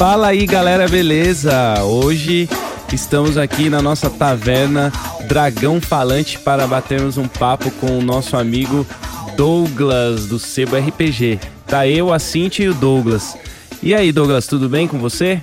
[0.00, 1.84] Fala aí, galera, beleza?
[1.84, 2.48] Hoje
[2.90, 4.90] estamos aqui na nossa taverna
[5.28, 8.86] Dragão Falante para batermos um papo com o nosso amigo
[9.36, 11.38] Douglas do Sebo RPG.
[11.66, 13.36] Tá eu, a Cintia e o Douglas.
[13.82, 15.42] E aí, Douglas, tudo bem com você?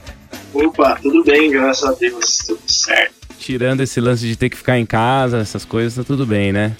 [0.51, 3.16] Opa, tudo bem, graças a Deus, tudo certo.
[3.47, 6.75] Tirando esse lance de ter que ficar em casa, essas coisas, tá tudo bem, né?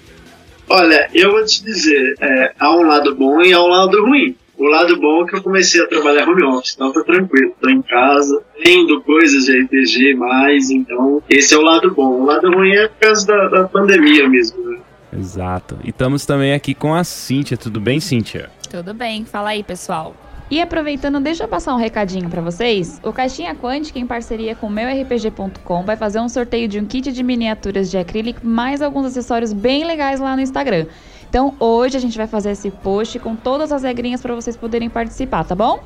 [0.67, 4.35] Olha, eu vou te dizer, é, há um lado bom e há um lado ruim.
[4.57, 7.69] O lado bom é que eu comecei a trabalhar home office, então tô tranquilo, tô
[7.69, 12.23] em casa, lendo coisas de RPG mais, então esse é o lado bom.
[12.23, 14.79] O lado ruim é por causa da, da pandemia mesmo, né?
[15.17, 15.79] Exato.
[15.85, 17.55] E estamos também aqui com a Cíntia.
[17.55, 18.49] Tudo bem, Cíntia?
[18.69, 20.13] Tudo bem, fala aí, pessoal.
[20.49, 23.01] E aproveitando, deixa eu passar um recadinho para vocês.
[23.03, 27.21] O Caixinha Quântica, em parceria com meurpg.com, vai fazer um sorteio de um kit de
[27.21, 30.85] miniaturas de acrílico mais alguns acessórios bem legais lá no Instagram.
[31.29, 34.89] Então hoje a gente vai fazer esse post com todas as regrinhas para vocês poderem
[34.89, 35.83] participar, tá bom?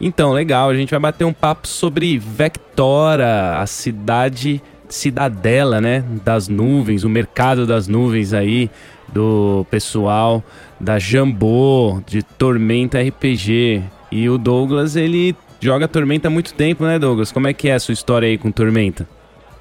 [0.00, 6.48] Então, legal, a gente vai bater um papo sobre Vectora, a cidade cidadela, né, das
[6.48, 8.68] nuvens, o mercado das nuvens aí
[9.12, 10.42] do pessoal
[10.78, 13.82] da Jambô, de Tormenta RPG.
[14.12, 17.32] E o Douglas, ele joga Tormenta há muito tempo, né, Douglas?
[17.32, 19.08] Como é que é a sua história aí com Tormenta?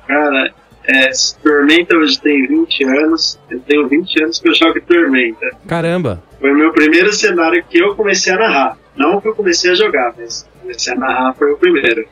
[0.06, 1.10] Cara, é,
[1.42, 3.40] Tormenta hoje tem 20 anos.
[3.50, 5.52] Eu tenho 20 anos que eu jogo Tormenta.
[5.66, 6.22] Caramba!
[6.38, 8.78] Foi o meu primeiro cenário que eu comecei a narrar.
[8.94, 12.06] Não que eu comecei a jogar, mas comecei a narrar foi o primeiro.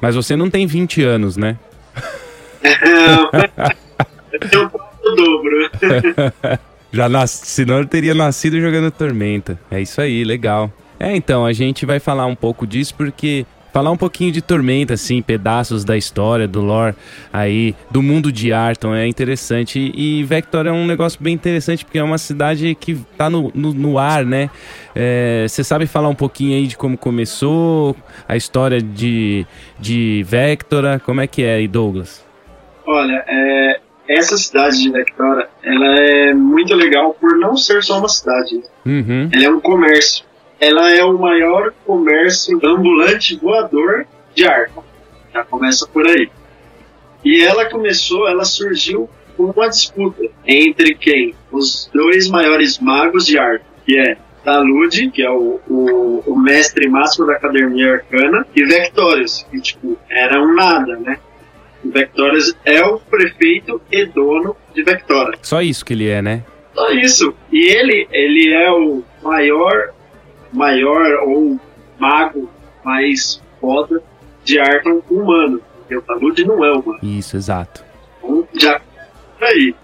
[0.00, 1.56] Mas você não tem 20 anos, né?
[4.32, 5.70] eu tenho um pouco do dobro.
[6.92, 9.56] Já nasci, senão eu teria nascido jogando Tormenta.
[9.70, 10.72] É isso aí, legal.
[10.98, 14.94] É, então, a gente vai falar um pouco disso porque falar um pouquinho de Tormenta,
[14.94, 16.94] assim, pedaços da história, do lore
[17.32, 19.92] aí, do mundo de Arton, é interessante.
[19.96, 23.74] E Vector é um negócio bem interessante, porque é uma cidade que tá no, no,
[23.74, 24.48] no ar, né?
[25.48, 27.96] Você é, sabe falar um pouquinho aí de como começou,
[28.28, 29.44] a história de,
[29.80, 32.24] de Vectora, como é que é aí, Douglas?
[32.86, 38.08] Olha, é, essa cidade de Vectora, ela é muito legal por não ser só uma
[38.08, 38.62] cidade.
[38.86, 39.28] Uhum.
[39.32, 40.24] Ela é um comércio
[40.60, 44.84] ela é o maior comércio ambulante voador de Arkham.
[45.32, 46.30] Já começa por aí.
[47.24, 51.34] E ela começou, ela surgiu com uma disputa entre quem?
[51.50, 56.88] Os dois maiores magos de Arkham, que é Talude, que é o, o, o, mestre
[56.88, 61.18] máximo da Academia Arcana, e Vectorius, que tipo, era um nada, né?
[61.82, 65.38] O Vectorius é o prefeito e dono de Vectora.
[65.40, 66.44] Só isso que ele é, né?
[66.74, 67.34] Só isso.
[67.50, 69.94] E ele, ele é o maior
[70.54, 71.58] maior ou
[71.98, 72.48] mago
[72.84, 74.02] mais foda
[74.42, 75.60] de Arkham humano.
[75.78, 76.98] Porque o Talude não é humano.
[77.02, 77.84] Isso, exato.
[78.22, 78.80] Então, já
[79.40, 79.74] aí.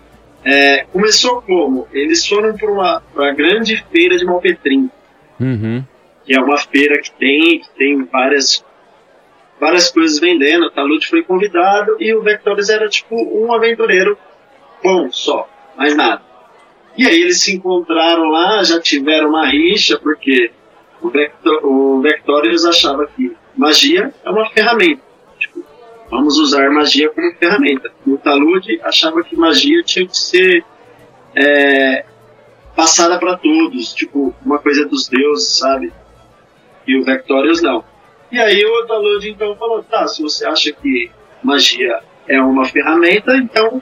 [0.43, 1.87] É, começou como?
[1.93, 4.91] Eles foram para uma grande feira de Malpetrim.
[5.39, 5.85] Uhum.
[6.25, 8.65] Que é uma feira que tem, que tem várias,
[9.61, 10.67] várias coisas vendendo.
[10.67, 14.17] O Talude foi convidado e o Vectores era tipo um aventureiro
[14.83, 16.23] bom só, mais nada.
[16.97, 20.51] E aí eles se encontraram lá, já tiveram uma rixa, porque
[21.00, 25.03] o, Vector, o Vectorius achava que magia é uma ferramenta.
[25.38, 25.65] Tipo,
[26.11, 27.91] vamos usar magia como ferramenta.
[28.06, 30.65] O Talude achava que magia tinha que ser
[31.34, 32.05] é,
[32.75, 35.93] passada para todos, tipo, uma coisa dos deuses, sabe?
[36.87, 37.84] E o Vectorius não.
[38.31, 41.10] E aí o Talude então falou, tá, se você acha que
[41.43, 43.81] magia é uma ferramenta, então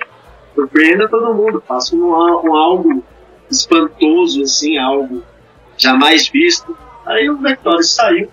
[0.54, 3.04] surpreenda todo mundo, faça um, um algo
[3.50, 5.22] espantoso, assim, algo
[5.76, 6.76] jamais visto,
[7.08, 8.28] Aí o Vectorius saiu,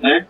[0.00, 0.26] né?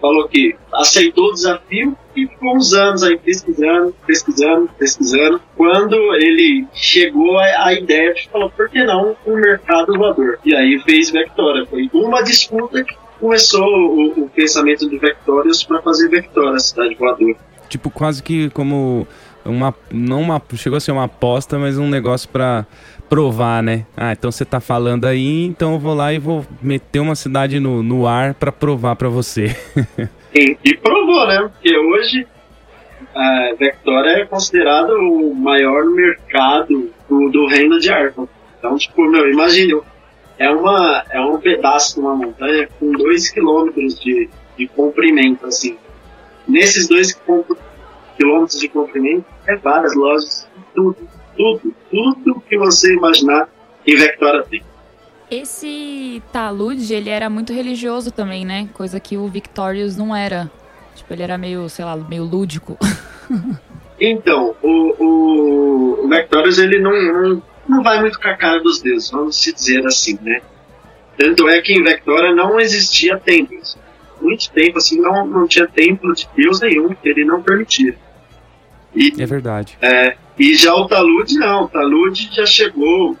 [0.00, 5.40] Falou que aceitou o desafio e ficou uns anos aí pesquisando, pesquisando, pesquisando.
[5.54, 10.38] Quando ele chegou à ideia, de falou, por que não um mercado voador?
[10.42, 11.66] E aí fez Vectora.
[11.66, 17.36] Foi uma disputa que começou o, o pensamento do Vectorius para fazer Vectora, cidade voadora.
[17.68, 19.06] Tipo, quase que como
[19.44, 22.66] uma não uma chegou a ser uma aposta, mas um negócio para
[23.10, 23.84] provar, né?
[23.96, 27.58] Ah, então você tá falando aí, então eu vou lá e vou meter uma cidade
[27.58, 29.54] no, no ar para provar para você.
[30.32, 31.50] e, provou, né?
[31.52, 32.24] Porque hoje
[33.12, 38.28] a Vectora é considerado o maior mercado do, do reino de Arkham.
[38.56, 39.80] Então, tipo, meu, imagine,
[40.38, 45.76] é, uma, é um pedaço de uma montanha com 2 km de, de comprimento, assim.
[46.46, 47.20] Nesses 2
[48.16, 51.09] quilômetros de comprimento, é várias lojas, tudo
[51.40, 53.48] tudo, tudo que você imaginar
[53.86, 54.62] em Vectora tem.
[55.30, 58.68] Esse Talude, ele era muito religioso também, né?
[58.74, 60.50] Coisa que o Victorious não era.
[60.94, 62.76] Tipo, ele era meio, sei lá, meio lúdico.
[64.02, 68.80] Então, o, o, o Vectorius, ele não, não, não vai muito com a cara dos
[68.80, 70.40] deuses, vamos se dizer assim, né?
[71.18, 73.76] Tanto é que em Vectora não existia templos.
[74.18, 77.94] Muito tempo, assim, não, não tinha templo de Deus nenhum, que ele não permitia.
[78.94, 79.76] E, é verdade.
[79.82, 83.14] É, e já o Talude não, o Talude já chegou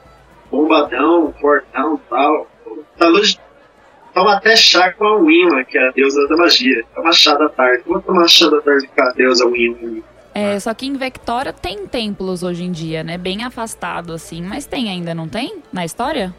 [0.50, 2.50] bombadão, fortão tal.
[2.64, 3.38] O Talude
[4.14, 6.82] toma até chá com a Winla, que é a deusa da magia.
[6.94, 7.82] Toma chá da tarde.
[7.84, 10.02] Vou tomar chá da tarde com a deusa Winla.
[10.34, 13.18] É, só que em Vectora tem templos hoje em dia, né?
[13.18, 14.40] Bem afastado, assim.
[14.40, 15.62] Mas tem ainda, não tem?
[15.70, 16.34] Na história?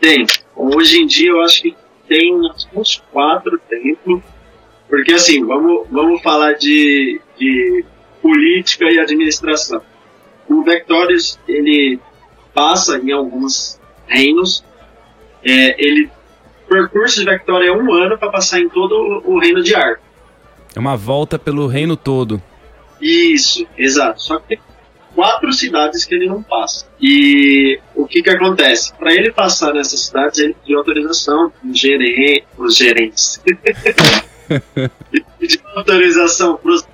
[0.00, 0.24] Tem.
[0.56, 1.76] Hoje em dia eu acho que
[2.08, 2.34] tem
[2.74, 4.22] uns quatro templos.
[4.88, 7.84] Porque assim, vamos, vamos falar de, de
[8.22, 9.82] política e administração.
[10.48, 11.98] O Vectorius, ele
[12.54, 14.64] passa em alguns reinos.
[15.44, 16.10] É, ele
[16.66, 20.00] o percurso de Vectória é um ano para passar em todo o reino de Ar.
[20.74, 22.42] É uma volta pelo reino todo.
[23.00, 24.20] Isso, exato.
[24.20, 24.58] Só que tem
[25.14, 26.86] quatro cidades que ele não passa.
[27.00, 28.92] E o que que acontece?
[28.94, 33.40] Para ele passar nessas cidades, ele pediu autorização dos gerente, os gerentes.
[35.38, 36.86] pediu autorização para os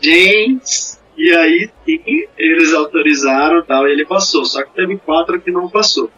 [0.00, 0.97] gerentes.
[1.18, 4.44] E aí sim, eles autorizaram tal, e ele passou.
[4.44, 6.08] Só que teve quatro que não passou.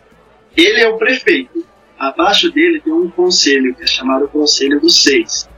[0.55, 1.65] Ele é o prefeito.
[1.99, 5.49] Abaixo dele tem um conselho, que é chamado Conselho dos Seis.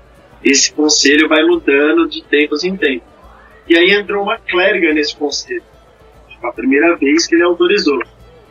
[0.44, 3.09] Esse conselho vai mudando de tempos em tempos.
[3.69, 5.62] E aí entrou uma clériga nesse conselho.
[6.41, 8.00] Foi a primeira vez que ele autorizou.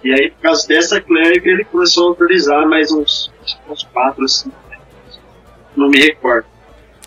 [0.03, 3.31] E aí, por causa dessa clériga, ele começou a autorizar mais uns,
[3.69, 4.55] uns quatro, cinco.
[5.75, 6.47] Não me recordo.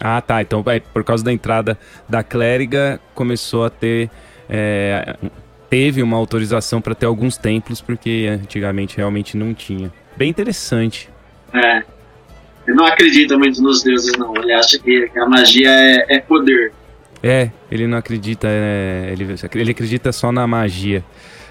[0.00, 0.42] Ah, tá.
[0.42, 4.10] Então, por causa da entrada da clériga, começou a ter.
[4.48, 5.16] É,
[5.70, 9.92] teve uma autorização para ter alguns templos, porque antigamente realmente não tinha.
[10.16, 11.08] Bem interessante.
[11.52, 11.82] É.
[12.66, 14.34] Ele não acredita muito nos deuses, não.
[14.36, 16.72] Ele acha que a magia é, é poder.
[17.22, 21.02] É, ele não acredita, é, ele, ele acredita só na magia.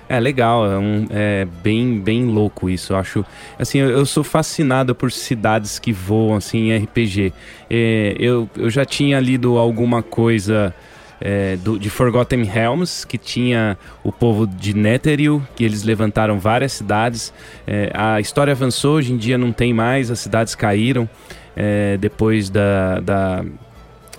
[0.10, 2.94] É legal, é, um, é bem, bem louco isso.
[2.94, 3.26] Eu acho,
[3.58, 7.34] assim, eu, eu, sou fascinado por cidades que voam assim em RPG.
[7.70, 10.74] É, eu, eu já tinha lido alguma coisa
[11.22, 16.74] é, do, de Forgotten Realms, que tinha o povo de Netheril, que eles levantaram várias
[16.74, 17.34] cidades.
[17.66, 21.10] É, a história avançou, hoje em dia não tem mais, as cidades caíram
[21.56, 23.46] é, depois da, da,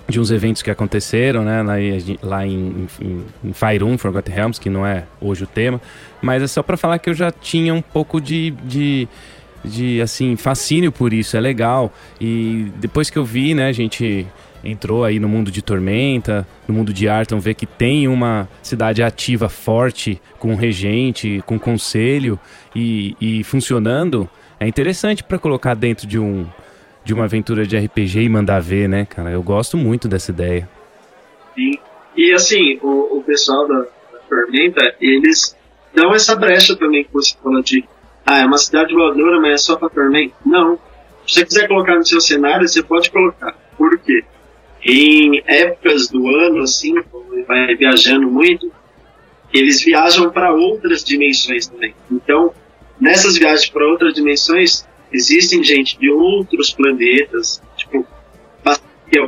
[0.07, 1.73] de uns eventos que aconteceram, né, lá,
[2.21, 5.81] lá em, em, em Faerun, Forgotten Realms, que não é hoje o tema,
[6.21, 9.07] mas é só para falar que eu já tinha um pouco de, de
[9.65, 11.91] de assim fascínio por isso é legal.
[12.21, 14.27] E depois que eu vi né a gente
[14.63, 19.03] entrou aí no mundo de Tormenta, no mundo de Arton, vê que tem uma cidade
[19.03, 22.39] ativa forte, com regente, com conselho
[22.75, 24.27] e, e funcionando,
[24.59, 26.47] é interessante para colocar dentro de um
[27.05, 29.31] de uma aventura de RPG e mandar ver, né, cara?
[29.31, 30.67] Eu gosto muito dessa ideia.
[31.53, 31.71] Sim.
[32.17, 35.55] E assim, o, o pessoal da, da Tormenta, eles
[35.93, 37.85] dão essa brecha também que você falou de
[38.25, 40.33] ah, é uma cidade voadora, mas é só para Tormenta.
[40.45, 40.79] Não.
[41.27, 43.55] Se você quiser colocar no seu cenário, você pode colocar.
[43.77, 44.23] Por quê?
[44.85, 46.93] em épocas do ano, assim,
[47.47, 48.71] vai viajando muito,
[49.51, 51.95] eles viajam para outras dimensões também.
[52.11, 52.53] Então,
[53.01, 58.05] nessas viagens para outras dimensões, existem gente de outros planetas, tipo,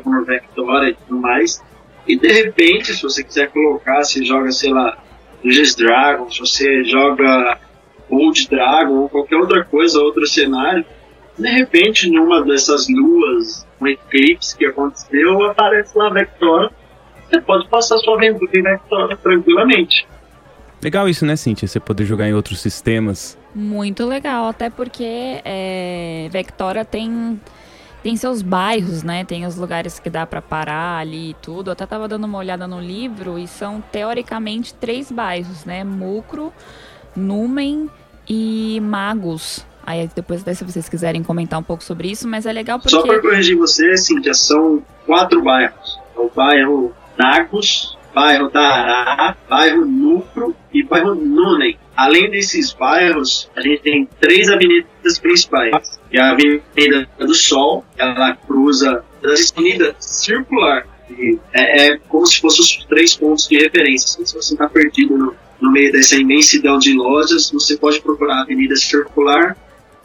[0.04, 1.64] por Vectora e tudo mais,
[2.08, 4.98] e de repente, se você quiser colocar, você joga, sei lá,
[5.44, 7.58] Dungeons Dragon, se você joga
[8.10, 10.86] Old Dragon ou qualquer outra coisa, outro cenário,
[11.38, 16.72] de repente, numa dessas luas um eclipse que aconteceu, aparece lá Vectora.
[17.30, 20.08] Você pode passar sua aventura em Vectora tranquilamente.
[20.82, 21.68] Legal isso, né, Cintia?
[21.68, 23.37] Você poder jogar em outros sistemas.
[23.54, 27.40] Muito legal, até porque é, Vectora tem
[28.04, 29.26] tem seus bairros, né?
[29.26, 31.70] Tem os lugares que dá para parar ali e tudo.
[31.70, 35.84] Eu até tava dando uma olhada no livro e são teoricamente três bairros, né?
[35.84, 36.54] Mucro,
[37.16, 37.90] Numen
[38.30, 39.66] e Magos.
[39.86, 42.92] Aí depois, se vocês quiserem comentar um pouco sobre isso, mas é legal porque...
[42.96, 46.00] Só para corrigir você, Cíntia, são quatro bairros.
[46.16, 51.78] É o bairro Nagos, bairro Dará, bairro Núcleo e bairro Nunem.
[51.98, 56.00] Além desses bairros, a gente tem três avenidas principais.
[56.16, 60.86] A Avenida do Sol, ela cruza a avenida circular.
[61.54, 64.24] É, é, como se fossem os três pontos de referência.
[64.24, 68.42] Se você está perdido no, no meio dessa imensidão de lojas, você pode procurar a
[68.44, 69.58] Avenida Circular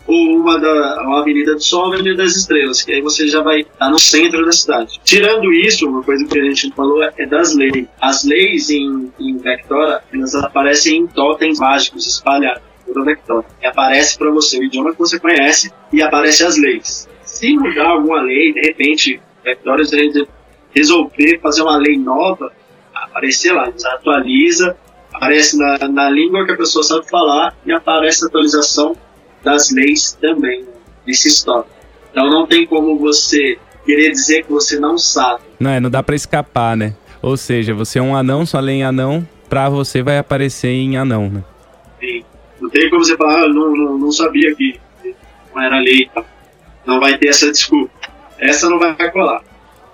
[0.07, 3.61] ou uma da uma Avenida do Sol, Avenida das Estrelas, que aí você já vai
[3.61, 5.01] estar no centro da cidade.
[5.05, 7.87] Tirando isso, uma coisa que a gente falou é das leis.
[8.01, 13.47] As leis em, em Vectora, elas aparecem em totens mágicos espalhados toda Vectora.
[13.61, 17.09] E aparece para você o idioma que você conhece e aparece as leis.
[17.23, 19.83] Se mudar alguma lei, de repente, Vectora
[20.75, 22.53] resolver fazer uma lei nova,
[22.95, 24.77] aparecer lá, atualiza,
[25.13, 28.97] aparece na, na língua que a pessoa sabe falar e aparece a atualização
[29.43, 30.65] das leis também
[31.07, 31.71] nesse estoque.
[32.11, 35.43] Então não tem como você querer dizer que você não sabe.
[35.59, 36.95] Não, é, não dá para escapar, né?
[37.21, 40.97] Ou seja, você é um anão, só lê em anão, pra você vai aparecer em
[40.97, 41.45] anão, né?
[42.01, 42.25] Sim.
[42.61, 44.79] Não tem como você falar, ah, não, não, não sabia que
[45.55, 46.09] não era lei.
[46.87, 47.93] Não vai ter essa desculpa.
[48.39, 49.43] Essa não vai colar.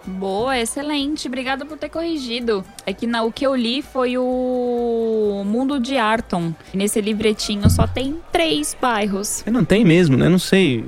[0.08, 1.28] Boa, excelente.
[1.28, 2.64] Obrigada por ter corrigido.
[2.86, 6.54] É que na, o que eu li foi o Mundo de Arton.
[6.72, 9.44] Nesse livretinho só tem três bairros.
[9.46, 10.28] Eu não tem mesmo, né?
[10.28, 10.84] Não sei.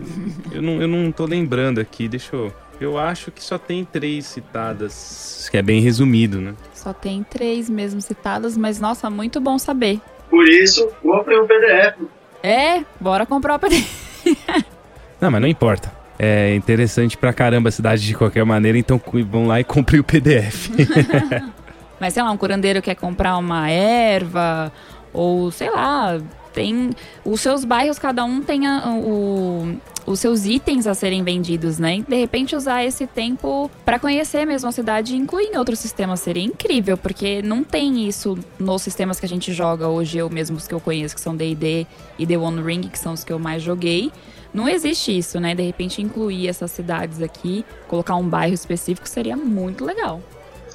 [0.51, 2.09] eu, não, eu não tô lembrando aqui.
[2.09, 2.53] Deixa eu.
[2.81, 6.55] Eu acho que só tem três citadas, que é bem resumido, né?
[6.73, 10.01] Só tem três mesmo citadas, mas nossa, muito bom saber.
[10.31, 12.09] Por isso, compre um PDF.
[12.43, 14.25] É, bora comprar o PDF.
[15.21, 16.00] não, mas não importa.
[16.23, 19.01] É interessante pra caramba a cidade de qualquer maneira, então
[19.31, 20.69] vão lá e compre o PDF.
[21.99, 24.71] mas sei lá, um curandeiro quer comprar uma erva,
[25.15, 26.21] ou sei lá,
[26.53, 26.91] tem.
[27.25, 31.97] Os seus bairros, cada um tem a, o, os seus itens a serem vendidos, né?
[31.97, 35.79] E de repente usar esse tempo para conhecer mesmo a cidade e incluir em outros
[35.79, 40.29] sistemas seria incrível, porque não tem isso nos sistemas que a gente joga hoje, eu
[40.29, 41.87] mesmo os que eu conheço, que são D&D
[42.19, 44.13] e The One Ring, que são os que eu mais joguei.
[44.53, 45.55] Não existe isso, né?
[45.55, 50.21] De repente incluir essas cidades aqui, colocar um bairro específico seria muito legal.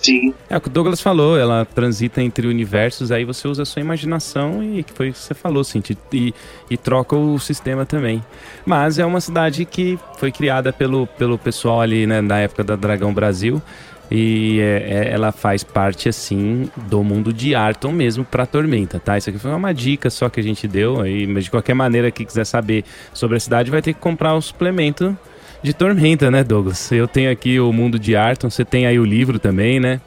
[0.01, 0.33] Sim.
[0.49, 3.81] É o que o Douglas falou, ela transita entre universos, aí você usa a sua
[3.81, 5.81] imaginação e que foi o que você falou, assim,
[6.13, 6.33] e,
[6.69, 8.23] e troca o sistema também.
[8.65, 12.75] Mas é uma cidade que foi criada pelo, pelo pessoal ali, né, na época da
[12.75, 13.61] Dragão Brasil.
[14.09, 19.17] E é, é, ela faz parte, assim, do mundo de Arton mesmo pra Tormenta, tá?
[19.17, 22.11] Isso aqui foi uma dica só que a gente deu aí, mas de qualquer maneira,
[22.11, 22.83] quem quiser saber
[23.13, 25.17] sobre a cidade vai ter que comprar o suplemento
[25.63, 26.91] de Tormenta, né, Douglas?
[26.91, 29.99] Eu tenho aqui o Mundo de Arton, você tem aí o livro também, né?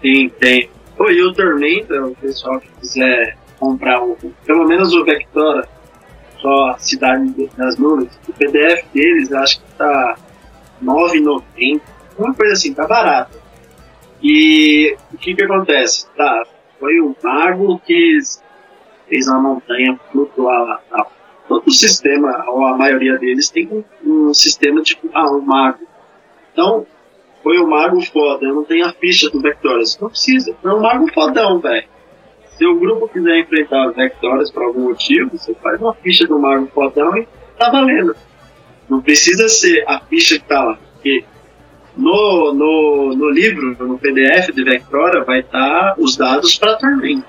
[0.00, 0.70] Sim, tem.
[0.96, 4.16] Pô, e o Tormenta, o pessoal que quiser comprar, o,
[4.46, 5.68] pelo menos o Vectora,
[6.40, 10.16] só a Cidade das Nuvens, o PDF deles acho que tá
[10.80, 11.80] R$ 9,90,
[12.18, 13.38] uma coisa assim, tá barato.
[14.22, 16.08] E o que que acontece?
[16.16, 16.46] Tá,
[16.78, 18.18] foi um mago que
[19.08, 21.12] fez uma montanha flutuar lá tal
[21.48, 25.86] todo sistema, ou a maioria deles, tem um, um sistema tipo, ah, um mago.
[26.52, 26.86] Então,
[27.42, 29.98] foi um mago foda, eu não tenho a ficha do Vectorious.
[29.98, 31.88] Não precisa, é um mago fodão, velho.
[32.50, 36.66] Se o grupo quiser enfrentar Vectorious por algum motivo, você faz uma ficha do mago
[36.74, 37.26] fodão e
[37.58, 38.14] tá valendo.
[38.88, 40.78] Não precisa ser a ficha que tá lá.
[40.94, 41.24] Porque
[41.98, 47.26] no, no, no livro, no PDF de Vectora, vai estar tá os dados para Tormenta.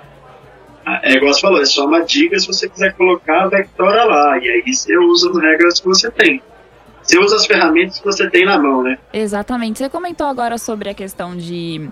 [1.04, 4.38] É igual você falou, é só uma dica se você quiser colocar a Vectora lá.
[4.38, 6.42] E aí você usa as regras que você tem.
[7.02, 8.98] Você usa as ferramentas que você tem na mão, né?
[9.12, 9.80] Exatamente.
[9.80, 11.90] Você comentou agora sobre a questão de,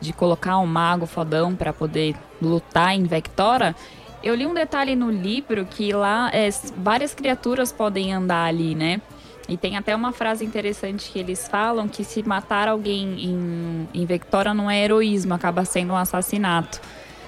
[0.00, 3.74] de colocar um mago fodão para poder lutar em Vectora.
[4.22, 9.00] Eu li um detalhe no livro que lá é, várias criaturas podem andar ali, né?
[9.50, 14.06] E tem até uma frase interessante que eles falam que se matar alguém em, em
[14.06, 16.80] Vectora não é heroísmo, acaba sendo um assassinato.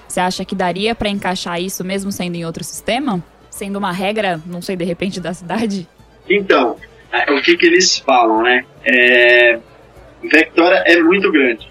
[0.07, 3.21] Você acha que daria para encaixar isso mesmo sendo em outro sistema?
[3.49, 5.85] Sendo uma regra, não sei, de repente, da cidade?
[6.29, 6.77] Então,
[7.11, 8.63] é, o que, que eles falam, né?
[8.85, 9.59] É...
[10.23, 11.69] Vectora é muito grande.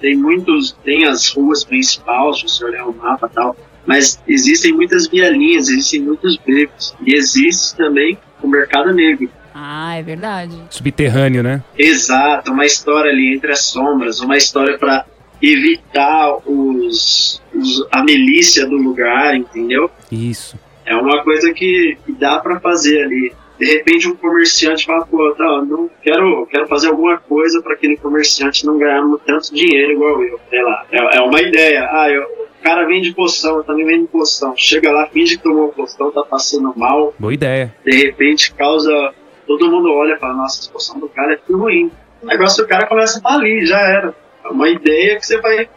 [0.00, 4.72] Tem muitos, tem as ruas principais, se você olhar o mapa e tal, mas existem
[4.72, 6.94] muitas vielinhas, existem muitos becos.
[7.04, 9.28] E existe também o mercado negro.
[9.60, 10.56] Ah, é verdade.
[10.70, 11.64] Subterrâneo, né?
[11.76, 15.04] Exato, uma história ali entre as sombras, uma história para
[15.42, 19.90] evitar os, os, a milícia do lugar, entendeu?
[20.12, 20.56] Isso.
[20.86, 23.32] É uma coisa que, dá para fazer ali.
[23.58, 27.96] De repente um comerciante fala, pô, tá, não quero, quero fazer alguma coisa para aquele
[27.96, 30.38] comerciante não ganhar tanto dinheiro igual eu.
[30.48, 30.86] Sei lá.
[30.92, 31.88] É, é uma ideia.
[31.90, 34.54] Ah, eu, o cara vende poção, eu também vendo poção.
[34.56, 37.12] Chega lá, finge que tomou poção, tá passando mal.
[37.18, 37.74] Boa ideia.
[37.84, 39.12] De repente causa.
[39.48, 41.90] Todo mundo olha e fala, nossa, poção do cara é tudo ruim.
[42.22, 44.14] O negócio do cara começa a falir, já era.
[44.44, 45.68] É uma ideia que você vai,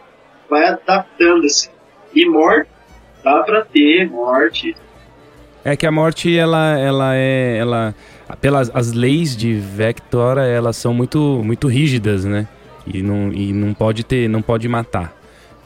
[0.48, 1.70] vai adaptando assim.
[2.14, 2.68] E morte,
[3.24, 4.76] dá pra ter morte.
[5.64, 7.56] É que a morte, ela, ela é.
[7.56, 7.94] Ela,
[8.42, 12.46] pelas as leis de Vectora, elas são muito, muito rígidas, né?
[12.86, 15.16] E não, e não pode ter, não pode matar.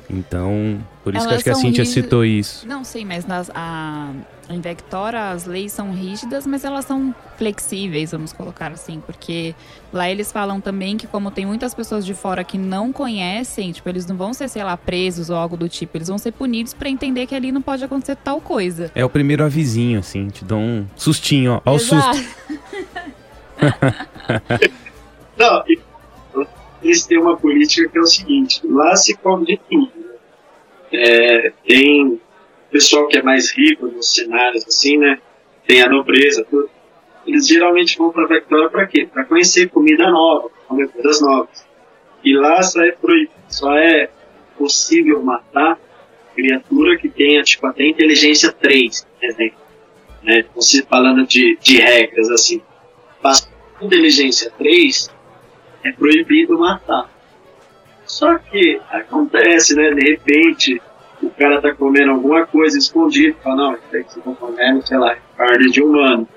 [0.09, 2.69] Então, por isso Elas que acho que a Cintia citou isso.
[2.69, 4.11] Não, sei, mas nas, a,
[4.49, 9.55] em Vectora as leis são rígidas, mas elas são flexíveis, vamos colocar assim, porque
[9.93, 13.89] lá eles falam também que como tem muitas pessoas de fora que não conhecem, tipo,
[13.89, 16.73] eles não vão ser, sei lá, presos ou algo do tipo, eles vão ser punidos
[16.73, 18.91] para entender que ali não pode acontecer tal coisa.
[18.95, 22.17] É o primeiro avisinho, assim, te dá um sustinho, ó, ó o susto.
[25.37, 25.65] não,
[26.83, 29.93] eles têm uma política que é o seguinte, lá se come de tudo
[30.93, 32.21] É, tem
[32.71, 35.19] pessoal que é mais rico nos cenários, assim, né?
[35.67, 36.71] Tem a nobreza, tudo.
[37.27, 39.09] Eles geralmente vão para Vectora para quê?
[39.13, 41.67] Para conhecer comida nova, comer coisas novas.
[42.25, 44.09] E lá só é proibido, só é
[44.57, 45.79] possível matar
[46.35, 49.59] criatura que tenha, tipo, até inteligência 3, por exemplo.
[50.23, 50.45] Né?
[50.55, 52.61] Você falando de, de regras, assim.
[53.23, 55.11] Passou inteligência 3,
[55.85, 57.11] é proibido matar.
[58.05, 59.91] Só que acontece, né?
[59.91, 60.81] De repente,
[61.23, 65.17] o cara tá comendo alguma coisa escondido, fala, não, isso que vocês comendo, sei lá,
[65.37, 66.29] carne de humano.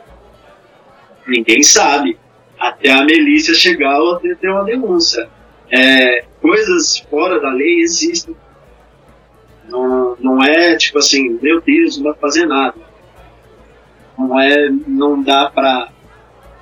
[1.27, 2.17] Ninguém sabe.
[2.59, 5.29] Até a milícia chegar ou até ter uma denúncia.
[5.71, 8.35] É, coisas fora da lei existem.
[9.69, 12.75] Não, não é tipo assim, meu Deus, não dá pra fazer nada.
[14.17, 15.89] Não é, não dá pra,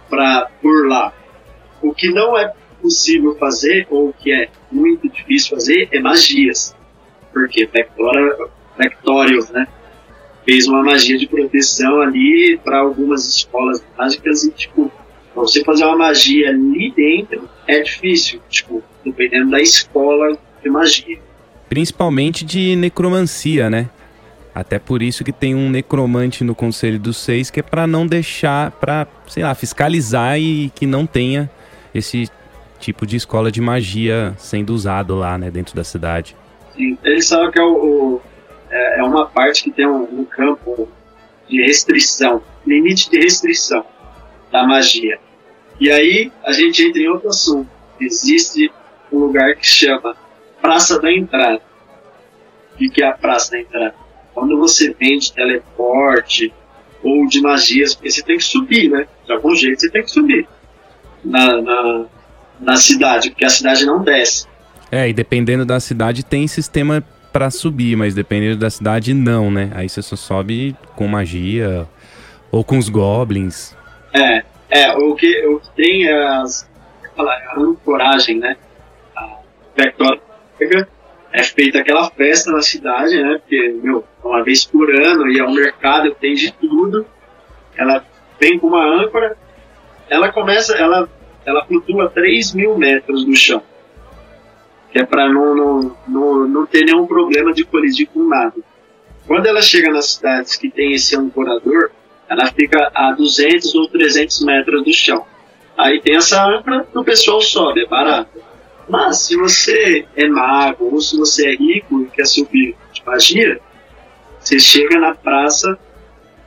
[0.09, 1.13] pra burlar.
[1.81, 6.75] O que não é possível fazer, ou que é muito difícil fazer, é magias.
[7.33, 9.67] Porque Vectora, Vectorius, né?
[10.45, 14.91] Fez uma magia de proteção ali para algumas escolas mágicas e, tipo,
[15.35, 21.19] você fazer uma magia ali dentro é difícil, tipo, dependendo da escola de magia.
[21.69, 23.89] Principalmente de necromancia, né?
[24.55, 28.07] Até por isso que tem um necromante no Conselho dos Seis que é para não
[28.07, 31.47] deixar, para, sei lá, fiscalizar e que não tenha
[31.93, 32.27] esse
[32.79, 36.35] tipo de escola de magia sendo usado lá, né, dentro da cidade.
[36.77, 38.21] Sim, eles sabem que é, o,
[38.69, 40.87] é, é uma parte que tem um, um, campo
[41.49, 43.83] de restrição, limite de restrição
[44.51, 45.19] da magia.
[45.79, 47.67] E aí a gente entra em outro assunto.
[47.99, 48.71] Existe
[49.11, 50.15] um lugar que chama
[50.61, 51.61] Praça da Entrada.
[52.75, 53.95] O que é a Praça da Entrada?
[54.35, 56.53] Quando você vende teleporte
[57.01, 59.07] ou de magias, porque você tem que subir, né?
[59.25, 60.47] De algum jeito você tem que subir
[61.25, 62.05] na, na,
[62.59, 64.47] na cidade, porque a cidade não desce.
[64.91, 69.71] É, e dependendo da cidade tem sistema para subir, mas dependendo da cidade não, né?
[69.75, 71.87] Aí você só sobe com magia
[72.51, 73.75] ou com os goblins.
[74.13, 76.69] É, é o que, o que tem é as,
[77.17, 78.55] a ancoragem, né?
[79.15, 79.37] A
[79.75, 80.19] Vector
[81.31, 83.37] é feita aquela festa na cidade, né?
[83.39, 87.05] Porque, meu, uma vez por ano e é um mercado, tem de tudo.
[87.75, 88.03] Ela
[88.39, 89.37] vem com uma âncora,
[90.09, 91.07] ela começa, ela
[91.45, 93.63] ela flutua 3 mil metros no chão.
[94.97, 98.55] Que é para não, não, não, não ter nenhum problema de colidir com nada.
[99.27, 101.91] Quando ela chega nas cidades que tem esse ancorador,
[102.27, 105.23] ela fica a 200 ou 300 metros do chão.
[105.77, 108.41] Aí tem essa âncora, o pessoal sobe, é barato.
[108.89, 113.59] Mas se você é mago ou se você é rico e quer subir de magia,
[114.39, 115.77] você chega na praça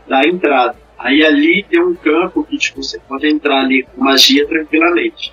[0.08, 0.76] da entrada.
[0.98, 5.32] Aí ali tem um campo que tipo, você pode entrar ali com magia tranquilamente.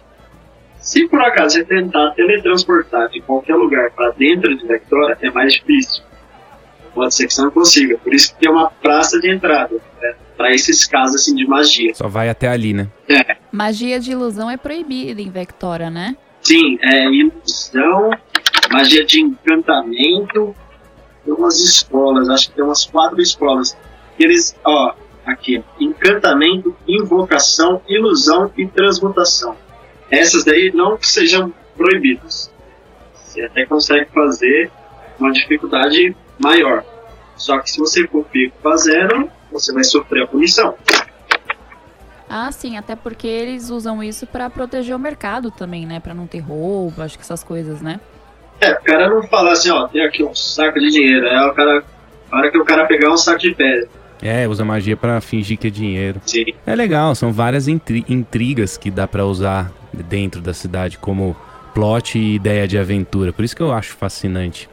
[0.88, 5.56] Se por acaso você tentar teletransportar de qualquer lugar para dentro de Vectora, é mais
[5.56, 6.02] difícil.
[6.96, 7.98] Pode ser que você não consiga.
[7.98, 9.76] Por isso que tem uma praça de entrada.
[10.02, 10.16] Né?
[10.38, 11.94] Para esses casos assim, de magia.
[11.94, 12.88] Só vai até ali, né?
[13.10, 13.36] É.
[13.52, 16.16] Magia de ilusão é proibida em Vectora, né?
[16.42, 18.10] Sim, é ilusão,
[18.72, 20.56] magia de encantamento.
[21.26, 23.78] Tem umas escolas, acho que tem umas quatro escolas.
[24.18, 24.96] Eles, ó,
[25.26, 29.67] aqui: encantamento, invocação, ilusão e transmutação.
[30.10, 32.52] Essas daí não sejam proibidas.
[33.14, 34.72] Você até consegue fazer
[35.20, 36.84] uma dificuldade maior.
[37.36, 40.76] Só que se você for pico fazendo, você vai sofrer a punição.
[42.30, 46.00] Ah, sim, até porque eles usam isso para proteger o mercado também, né?
[46.00, 48.00] Para não ter roubo, acho que essas coisas, né?
[48.60, 51.26] É, o cara não falar assim, ó, tem aqui um saco de dinheiro.
[51.26, 51.84] É o cara,
[52.32, 53.88] a hora que o cara pegar um saco de pedra,
[54.22, 56.20] é, usa magia para fingir que é dinheiro.
[56.26, 56.46] Sim.
[56.66, 59.72] É legal, são várias intri intrigas que dá para usar
[60.04, 61.36] dentro da cidade como
[61.74, 63.32] plot e ideia de aventura.
[63.32, 64.70] Por isso que eu acho fascinante.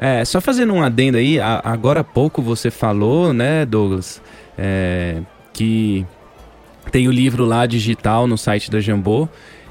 [0.00, 4.20] É, só fazendo um adendo aí, a, agora há pouco você falou, né, Douglas,
[4.58, 5.20] é,
[5.52, 6.06] que
[6.90, 9.28] tem o livro lá digital no site da Jambô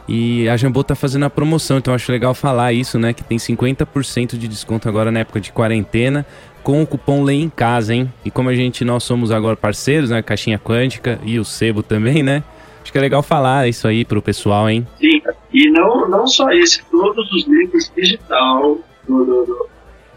[0.07, 3.13] e a Jambô tá fazendo a promoção, então acho legal falar isso, né?
[3.13, 6.25] Que tem 50% de desconto agora na época de quarentena
[6.61, 8.11] com o cupom Lei em Casa, hein?
[8.23, 10.21] E como a gente, nós somos agora parceiros, né?
[10.21, 12.43] Caixinha Quântica e o Sebo também, né?
[12.83, 14.85] Acho que é legal falar isso aí pro pessoal, hein?
[14.99, 15.21] Sim,
[15.53, 19.69] e não, não só esse, todos os livros digital do, do, do,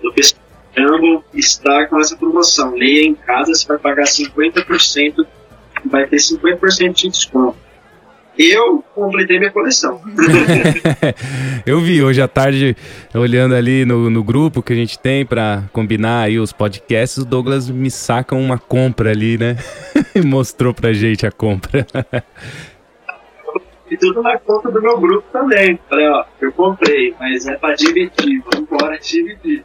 [0.03, 2.75] do Pescambo está com essa promoção.
[2.75, 5.27] Leia em casa, você vai pagar 50%,
[5.85, 7.66] vai ter 50% de desconto
[8.39, 10.01] eu completei minha coleção.
[11.65, 12.77] eu vi hoje à tarde,
[13.15, 17.25] olhando ali no, no grupo que a gente tem para combinar aí os podcasts, o
[17.25, 19.57] Douglas me saca uma compra ali, né?
[20.15, 21.87] e mostrou pra gente a compra.
[23.91, 25.79] e tudo na conta do meu grupo também.
[25.89, 29.65] Falei, ó, eu comprei, mas é pra dividir, vamos embora dividir.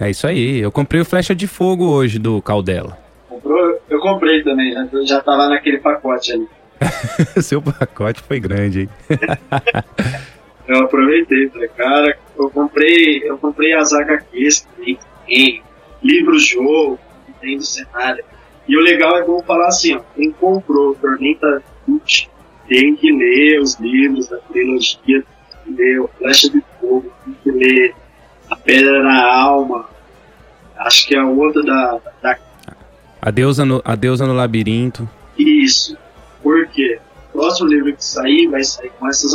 [0.00, 0.60] É isso aí.
[0.60, 2.96] Eu comprei o Flecha de Fogo hoje do Caldela.
[3.28, 3.78] Comprou?
[3.90, 4.72] Eu comprei também?
[4.92, 6.48] Eu já tava naquele pacote ali.
[7.42, 8.88] Seu pacote foi grande, hein?
[10.68, 15.62] eu aproveitei, falei, cara, eu comprei, eu comprei as HQs que tem,
[16.02, 18.24] livros jogo, que tem do cenário.
[18.66, 22.30] E o legal é como falar assim, ó, quem comprou Tormenta 20
[22.68, 25.24] tem que ler os livros da trilogia, tem
[25.64, 27.94] que ler o Flecha de Fogo, tem que ler
[28.50, 29.88] A Pedra na Alma,
[30.76, 32.38] acho que é o outro da, da...
[33.20, 35.08] A, deusa no, a Deusa no Labirinto.
[35.36, 35.96] Isso.
[36.42, 36.98] Por quê?
[37.32, 39.32] O próximo livro que sair vai sair com essas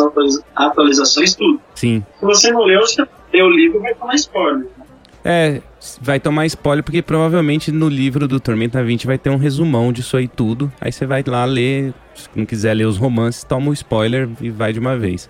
[0.56, 1.62] atualizações tudo.
[1.76, 2.04] Sim.
[2.20, 4.68] Se você não leu, você lê o livro vai tomar spoiler.
[4.78, 4.86] Né?
[5.26, 5.62] É,
[6.02, 10.18] vai tomar spoiler porque provavelmente no livro do Tormenta 20 vai ter um resumão disso
[10.18, 10.72] aí tudo.
[10.82, 14.50] Aí você vai lá ler, se não quiser ler os romances, toma o spoiler e
[14.50, 15.30] vai de uma vez.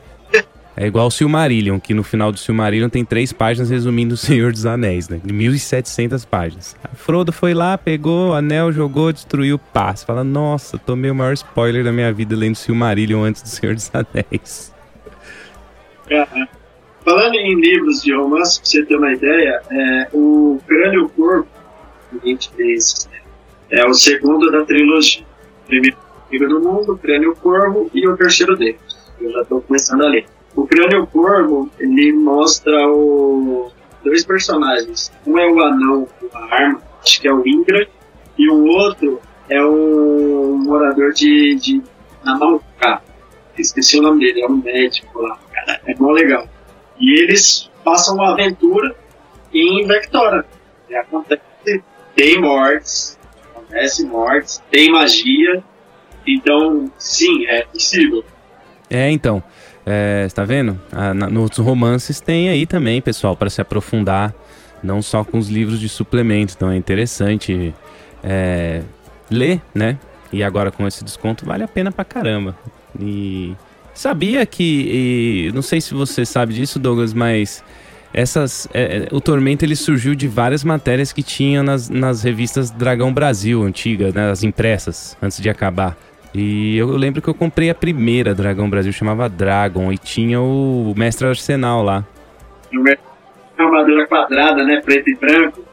[0.75, 4.51] É igual o Silmarillion, que no final do Silmarillion tem três páginas resumindo o Senhor
[4.51, 5.21] dos Anéis, né?
[5.25, 6.75] 1.700 páginas.
[6.83, 9.95] A Frodo foi lá, pegou o anel, jogou, destruiu, pá.
[9.95, 13.75] Você fala, nossa, tomei o maior spoiler da minha vida lendo Silmarillion antes do Senhor
[13.75, 14.73] dos Anéis.
[16.09, 16.47] Uhum.
[17.03, 21.49] Falando em livros de romance, pra você ter uma ideia, é, o Crânio Corpo,
[22.09, 23.09] que a gente fez,
[23.69, 25.23] é o segundo da trilogia.
[25.63, 25.97] O primeiro
[26.31, 28.79] livro do mundo, o Crânio Corvo e o terceiro deles.
[29.19, 30.25] Eu já estou começando a ler.
[30.55, 33.71] O Crânio Corvo, ele mostra o...
[34.03, 35.11] dois personagens.
[35.25, 37.87] Um é o anão com a arma, acho que é o Ingra,
[38.37, 41.81] e o outro é o morador de, de
[42.23, 43.01] Namalcá.
[43.57, 45.39] Esqueci o nome dele, é um médico lá.
[45.85, 46.47] É bom legal.
[46.99, 48.95] E eles passam uma aventura
[49.53, 50.45] em Vectora.
[50.89, 51.83] E acontece,
[52.15, 53.19] tem mortes,
[53.51, 55.63] acontece mortes, tem magia.
[56.25, 58.23] Então, sim, é possível.
[58.89, 59.43] É, então.
[59.85, 60.79] É, está vendo?
[60.91, 64.33] Ah, nos romances tem aí também, pessoal, para se aprofundar,
[64.81, 66.53] não só com os livros de suplemento.
[66.55, 67.73] Então é interessante
[68.23, 68.81] é,
[69.29, 69.97] ler, né?
[70.31, 72.55] E agora com esse desconto vale a pena pra caramba.
[72.99, 73.55] E
[73.93, 77.63] sabia que, e, não sei se você sabe disso, Douglas, mas
[78.13, 82.71] essas, é, é o Tormento ele surgiu de várias matérias que tinha nas, nas revistas
[82.71, 85.97] Dragão Brasil antigas, né, as impressas, antes de acabar.
[86.33, 90.93] E eu lembro que eu comprei a primeira Dragão Brasil, chamava Dragon, e tinha o
[90.97, 92.03] Mestre Arsenal lá.
[93.57, 94.81] Armadura quadrada, né?
[94.83, 95.63] Preto e branco.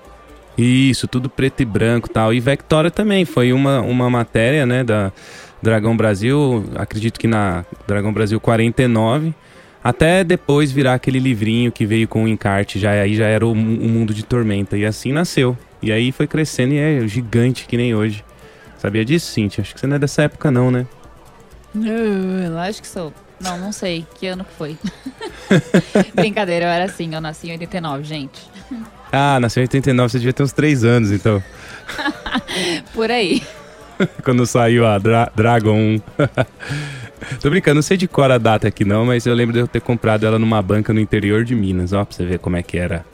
[0.58, 2.34] Isso, tudo preto e branco tal.
[2.34, 5.10] E Vectora também, foi uma, uma matéria, né, da
[5.62, 9.34] Dragão Brasil, acredito que na Dragão Brasil 49,
[9.82, 13.52] até depois virar aquele livrinho que veio com o encarte, já aí já era o,
[13.52, 15.56] o mundo de Tormenta, e assim nasceu.
[15.82, 18.22] E aí foi crescendo e é gigante que nem hoje.
[18.80, 19.60] Sabia disso, Cintia?
[19.60, 20.86] Acho que você não é dessa época, não, né?
[21.74, 23.12] Uh, acho que sou.
[23.38, 24.06] Não, não sei.
[24.18, 24.74] Que ano que foi?
[26.16, 27.14] Brincadeira, eu era assim.
[27.14, 28.40] Eu nasci em 89, gente.
[29.12, 30.08] Ah, nasceu em 89.
[30.08, 31.42] Você devia ter uns 3 anos, então.
[32.94, 33.42] Por aí.
[34.24, 36.00] Quando saiu a Dra Dragon 1.
[37.42, 39.68] Tô brincando, não sei de qual a data aqui não, mas eu lembro de eu
[39.68, 41.92] ter comprado ela numa banca no interior de Minas.
[41.92, 43.04] Ó, pra você ver como é que era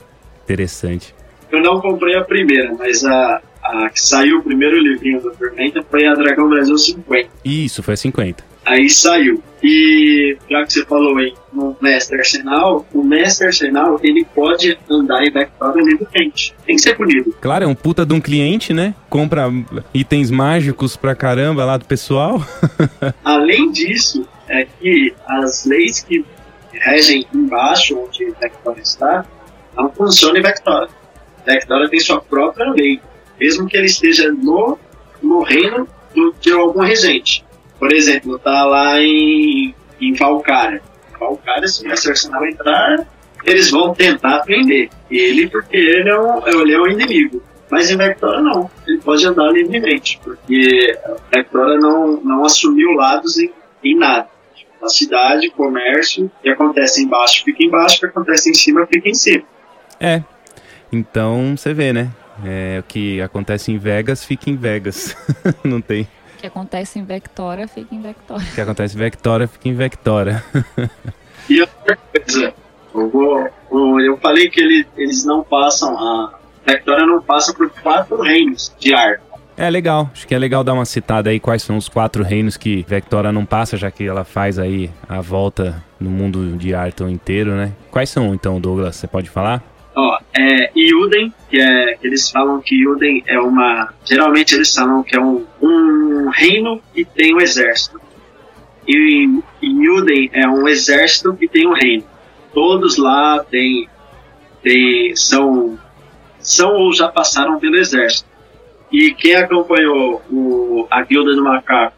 [0.45, 1.13] interessante.
[1.51, 5.83] Eu não comprei a primeira, mas a, a que saiu o primeiro livrinho do Tormenta
[5.89, 7.29] foi a Dragão Brasil 50.
[7.43, 8.43] Isso, foi a 50.
[8.65, 9.41] Aí saiu.
[9.63, 15.23] E já que você falou aí no Mestre Arsenal, o Mestre Arsenal ele pode andar
[15.23, 16.53] em backdoor livremente.
[16.65, 17.35] Tem que ser punido.
[17.41, 18.93] Claro, é um puta de um cliente, né?
[19.09, 19.51] Compra
[19.93, 22.41] itens mágicos pra caramba lá do pessoal.
[23.23, 26.23] Além disso, é que as leis que
[26.71, 29.25] regem embaixo onde Vectora está
[29.75, 30.87] não funcionam em Vectora.
[31.45, 32.99] Vectora tem sua própria lei
[33.39, 34.77] mesmo que ele esteja no,
[35.21, 37.45] no reino do, de algum regente.
[37.79, 40.81] Por exemplo, tá lá em, em Valkyria.
[41.19, 43.07] Valkyria, se o Arsenal entrar,
[43.43, 47.41] eles vão tentar prender ele, porque ele é um, ele é um inimigo.
[47.69, 50.97] Mas em Vectora não, ele pode andar livremente, porque
[51.31, 53.51] Vectora não, não assumiu lados em,
[53.83, 54.29] em nada.
[54.81, 59.09] A cidade, comércio, o que acontece embaixo fica embaixo, o que acontece em cima fica
[59.09, 59.43] em cima.
[59.99, 60.21] É,
[60.91, 62.09] então você vê, né?
[62.43, 65.15] É, o que acontece em Vegas, fica em Vegas.
[65.63, 66.03] não tem.
[66.03, 68.41] O que acontece em Vectora, fica em Vectora.
[68.41, 70.43] O que acontece em Vectora, fica em Vectora.
[71.49, 72.53] e outra coisa,
[72.93, 78.73] eu, eu falei que ele, eles não passam, a Vectora não passa por quatro reinos
[78.79, 79.19] de ar.
[79.59, 82.57] É legal, acho que é legal dar uma citada aí quais são os quatro reinos
[82.57, 87.09] que Vectora não passa, já que ela faz aí a volta no mundo de Arton
[87.09, 87.73] inteiro, né?
[87.89, 88.95] Quais são então, Douglas?
[88.95, 89.63] Você pode falar?
[90.39, 93.91] É Yuden, que é que eles falam que Yuden é uma.
[94.05, 97.99] Geralmente eles falam que é um, um reino que tem um exército.
[98.87, 99.27] E,
[99.63, 102.03] Yuden é um exército que tem um reino.
[102.53, 103.89] Todos lá têm,
[104.61, 105.77] têm, são,
[106.39, 108.29] são ou já passaram pelo exército.
[108.91, 111.97] E quem acompanhou o, a Guilda do Macaco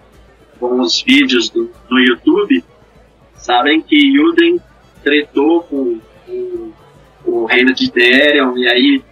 [0.60, 2.64] com os vídeos do, no YouTube,
[3.36, 4.60] sabem que Yuden
[5.04, 6.69] tretou com, com
[7.30, 9.04] o reino de Derion, e aí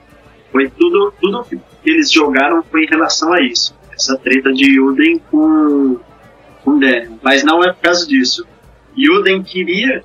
[0.51, 3.75] foi tudo, tudo que eles jogaram foi em relação a isso.
[3.91, 5.99] Essa treta de Yuden com,
[6.63, 7.17] com Derion.
[7.21, 8.45] Mas não é por causa disso.
[8.95, 10.03] Yuden queria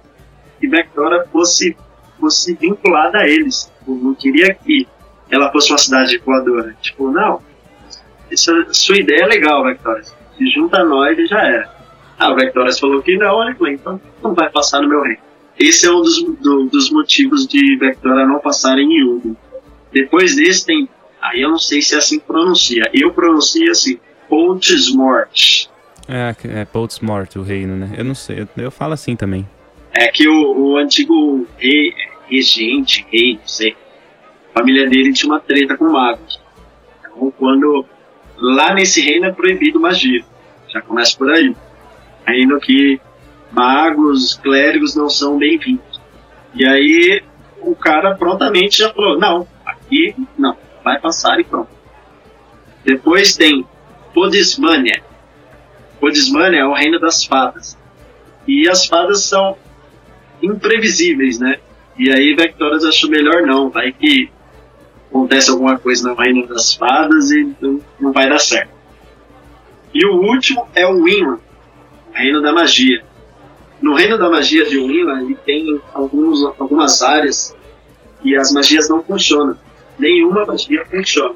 [0.60, 1.76] que Vectora fosse,
[2.20, 3.72] fosse vinculada a eles.
[3.86, 4.86] Não queria que
[5.30, 6.74] ela fosse uma cidade voadora.
[6.80, 7.40] Tipo, não.
[8.30, 10.02] Essa, sua ideia é legal, Vectora.
[10.02, 11.82] Se junta a nós e já era.
[12.18, 15.31] Ah, o falou que não, olha, então não vai passar no meu reino.
[15.62, 19.36] Esse é um dos, do, dos motivos de Vectora não passar em Yugo.
[19.92, 20.88] Depois desse tem,
[21.20, 22.90] aí eu não sei se é assim que pronuncia.
[22.92, 25.68] Eu pronuncio assim, Poltsmort.
[26.08, 27.94] É, é Poltsmort o reino, né?
[27.96, 29.48] Eu não sei, eu, eu falo assim também.
[29.92, 31.92] É que o, o antigo rei,
[32.28, 33.76] regente, rei, não sei,
[34.50, 36.40] a família dele tinha uma treta com magos.
[36.98, 37.86] Então, quando
[38.36, 40.24] lá nesse reino é proibido magia.
[40.66, 41.54] Já começa por aí.
[42.26, 43.00] Reino que
[43.52, 46.00] magos, clérigos não são bem-vindos.
[46.54, 47.22] E aí
[47.60, 51.70] o cara prontamente já falou: não, aqui não, vai passar e pronto.
[52.84, 53.66] Depois tem
[54.12, 55.02] Podismania.
[56.00, 57.78] Podismania é o reino das fadas.
[58.46, 59.56] E as fadas são
[60.42, 61.58] imprevisíveis, né?
[61.96, 64.28] E aí Vectoras achou melhor não, vai que
[65.08, 67.54] acontece alguma coisa no reino das fadas e
[68.00, 68.72] não vai dar certo.
[69.94, 71.40] E o último é o Winland,
[72.10, 73.04] o reino da magia.
[73.82, 77.54] No reino da magia de Winland, ele tem alguns, algumas áreas
[78.22, 79.58] e as magias não funcionam.
[79.98, 81.34] Nenhuma magia funciona.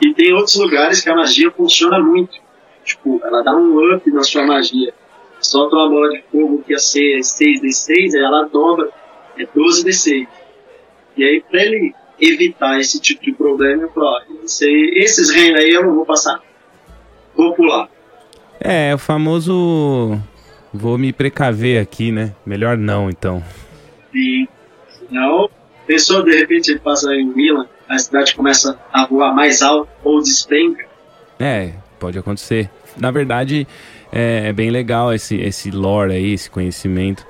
[0.00, 2.40] E tem outros lugares que a magia funciona muito.
[2.84, 4.92] Tipo, ela dá um up na sua magia.
[5.40, 8.90] Solta uma bola de fogo que ia ser 6d6, aí ela dobra,
[9.38, 10.26] é 12d6.
[11.16, 15.84] E aí, pra ele evitar esse tipo de problema, eu falo, esses reinos aí eu
[15.84, 16.40] não vou passar.
[17.36, 17.88] Vou pular.
[18.60, 20.18] É, o famoso.
[20.72, 22.32] Vou me precaver aqui, né?
[22.46, 23.42] Melhor não, então.
[24.10, 24.48] Sim.
[25.10, 25.48] Não.
[25.86, 30.22] Pensou, de repente, ele passa em Milan, a cidade começa a voar mais alto ou
[30.22, 30.86] despenca.
[31.38, 32.70] É, pode acontecer.
[32.96, 33.66] Na verdade,
[34.10, 37.26] é, é bem legal esse, esse lore aí, esse conhecimento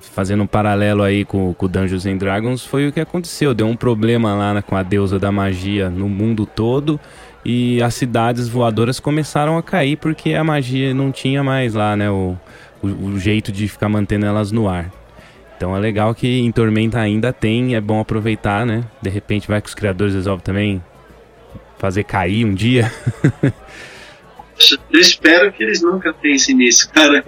[0.00, 3.54] fazendo um paralelo aí com, com Dungeons and Dragons, foi o que aconteceu.
[3.54, 6.98] Deu um problema lá com a deusa da magia no mundo todo
[7.44, 12.10] e as cidades voadoras começaram a cair porque a magia não tinha mais lá, né,
[12.10, 12.36] o,
[12.82, 14.90] o, o jeito de ficar mantendo elas no ar.
[15.56, 18.84] Então é legal que em Tormenta ainda tem, é bom aproveitar, né?
[19.00, 20.84] De repente vai que os criadores resolvem também
[21.78, 22.92] fazer cair um dia.
[24.90, 27.22] Eu espero que eles nunca pensem nisso, cara.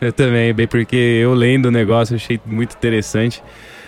[0.00, 3.42] Eu também, bem porque eu lendo o negócio achei muito interessante.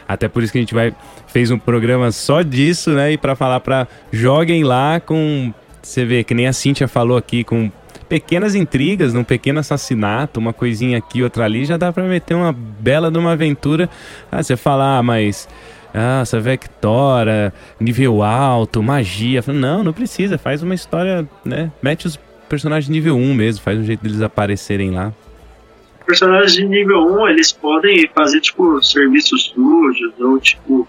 [0.07, 0.94] Até por isso que a gente vai
[1.27, 3.12] fez um programa só disso, né?
[3.12, 7.44] E para falar para joguem lá com você vê que nem a Cintia falou aqui
[7.44, 7.71] com
[8.09, 12.53] pequenas intrigas, num pequeno assassinato, uma coisinha aqui, outra ali, já dá para meter uma
[12.53, 13.88] bela de uma aventura.
[14.31, 15.49] Ah, você falar, ah, mas
[15.94, 19.42] ah, essa Vectora, nível alto, magia.
[19.47, 21.71] Não, não precisa, faz uma história, né?
[21.83, 22.18] Mete os
[22.49, 25.12] personagens nível 1 mesmo, faz um jeito deles aparecerem lá
[26.09, 30.88] personagens de nível 1, eles podem fazer, tipo, serviços sujos, ou, tipo...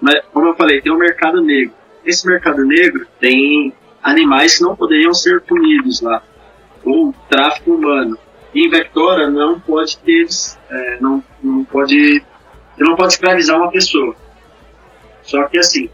[0.00, 1.74] Mas, como eu falei, tem o um mercado negro.
[2.04, 6.22] Esse mercado negro tem animais que não poderiam ser punidos lá.
[6.84, 8.18] Ou tráfico humano.
[8.54, 10.26] E Vectora não pode ter...
[10.70, 12.22] É, não, não pode...
[12.78, 14.16] Não pode escravizar uma pessoa.
[15.22, 15.88] Só que, assim,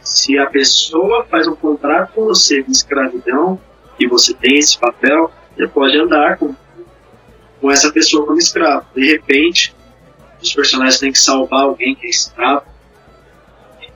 [0.00, 3.58] se a pessoa faz um contrato com você de escravidão,
[3.98, 6.54] e você tem esse papel, você pode andar com
[7.64, 8.84] com essa pessoa como escravo.
[8.94, 9.74] De repente,
[10.42, 12.66] os personagens têm que salvar alguém que é escravo,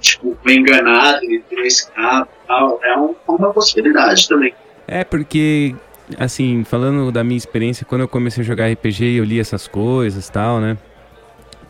[0.00, 2.80] tipo, foi enganado e virou escravo tal.
[2.82, 4.54] É um, uma possibilidade também.
[4.86, 5.76] É, porque,
[6.16, 10.28] assim, falando da minha experiência, quando eu comecei a jogar RPG, eu li essas coisas
[10.28, 10.76] tal, né?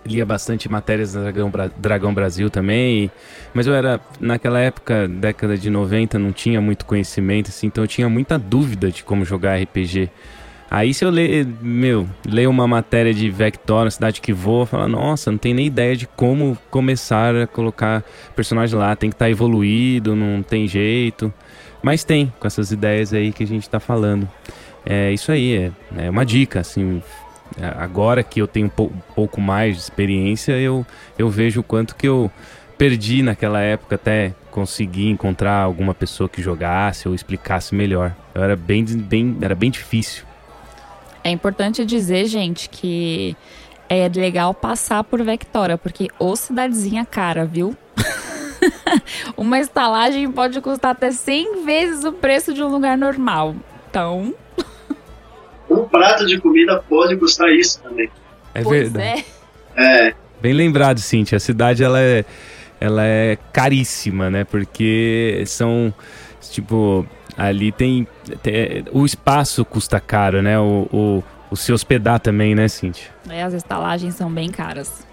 [0.07, 3.11] Lia bastante matérias da Dragão, Dragão Brasil também,
[3.53, 7.89] mas eu era, naquela época, década de 90, não tinha muito conhecimento, assim, então eu
[7.89, 10.11] tinha muita dúvida de como jogar RPG.
[10.71, 15.31] Aí se eu ler, meu, ler uma matéria de Vector, cidade que voa, fala, nossa,
[15.31, 18.05] não tem nem ideia de como começar a colocar
[18.37, 21.33] personagem lá, tem que estar tá evoluído, não tem jeito.
[21.83, 24.29] Mas tem, com essas ideias aí que a gente está falando.
[24.85, 25.57] É isso aí,
[25.97, 27.03] é, é uma dica, assim,
[27.77, 30.87] agora que eu tenho um pouco mais de experiência, eu,
[31.19, 32.31] eu vejo o quanto que eu
[32.77, 38.15] perdi naquela época até conseguir encontrar alguma pessoa que jogasse ou explicasse melhor.
[38.35, 40.25] Eu era bem, bem, era bem difícil.
[41.25, 43.37] É importante dizer, gente, que
[43.89, 47.77] é legal passar por Vectora, porque ô cidadezinha cara, viu?
[49.37, 53.55] Uma estalagem pode custar até 100 vezes o preço de um lugar normal.
[53.89, 54.35] Então.
[55.71, 58.09] Um prato de comida pode custar isso também.
[58.55, 59.25] É pois verdade.
[59.77, 61.37] É, Bem lembrado, Cintia.
[61.37, 62.25] A cidade ela é,
[62.81, 64.45] ela é caríssima, né?
[64.45, 65.93] Porque são
[66.51, 68.07] tipo ali tem,
[68.43, 70.59] tem- o espaço custa caro, né?
[70.59, 73.11] O, o, o se hospedar também, né, Cintia?
[73.29, 75.07] É, as estalagens são bem caras.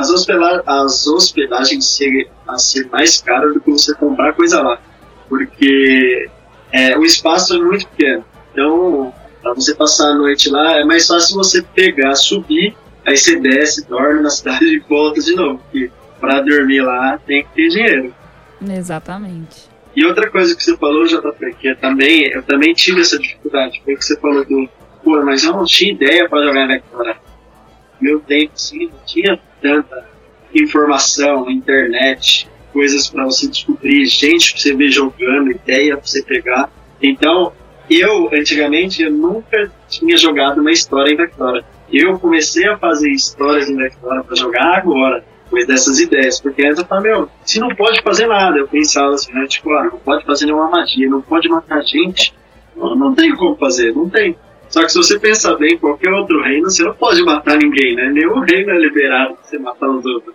[0.00, 4.78] As, hospeda as hospedagens chegam a ser mais caras do que você comprar coisa lá.
[5.28, 6.28] Porque
[6.72, 8.24] é, o espaço é muito pequeno.
[8.52, 12.74] Então, para você passar a noite lá, é mais fácil você pegar, subir,
[13.06, 15.58] aí você desce, dorme na cidade e volta de novo.
[15.58, 18.14] Porque para dormir lá tem que ter dinheiro.
[18.68, 19.68] Exatamente.
[19.94, 23.82] E outra coisa que você falou, JP, que eu também, eu também tive essa dificuldade,
[23.84, 24.68] foi que você falou do,
[25.02, 27.16] pô, mas eu não tinha ideia para jogar Vectora.
[28.00, 30.08] Meu tempo, sim, não tinha tanta
[30.54, 36.70] informação, internet, coisas para você descobrir, gente pra você ver jogando, ideia pra você pegar.
[37.02, 37.52] Então,
[37.88, 41.64] eu, antigamente, eu nunca tinha jogado uma história em Vectora.
[41.92, 46.78] Eu comecei a fazer histórias em Vectora para jogar agora, depois dessas ideias, porque antes
[46.78, 49.98] eu falava, meu, se não pode fazer nada, eu pensava assim, né, tipo, ah, não
[49.98, 52.32] pode fazer nenhuma magia, não pode matar gente,
[52.76, 54.36] não, não tem como fazer, não tem.
[54.70, 58.08] Só que se você pensar bem, qualquer outro reino, você não pode matar ninguém, né?
[58.10, 60.34] Nenhum reino é liberado pra você matar os outros.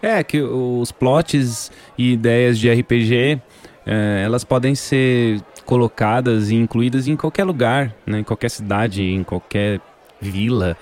[0.00, 3.40] É, que os plots e ideias de RPG,
[3.84, 8.20] eh, elas podem ser colocadas e incluídas em qualquer lugar, né?
[8.20, 9.80] em qualquer cidade, em qualquer
[10.20, 10.76] vila.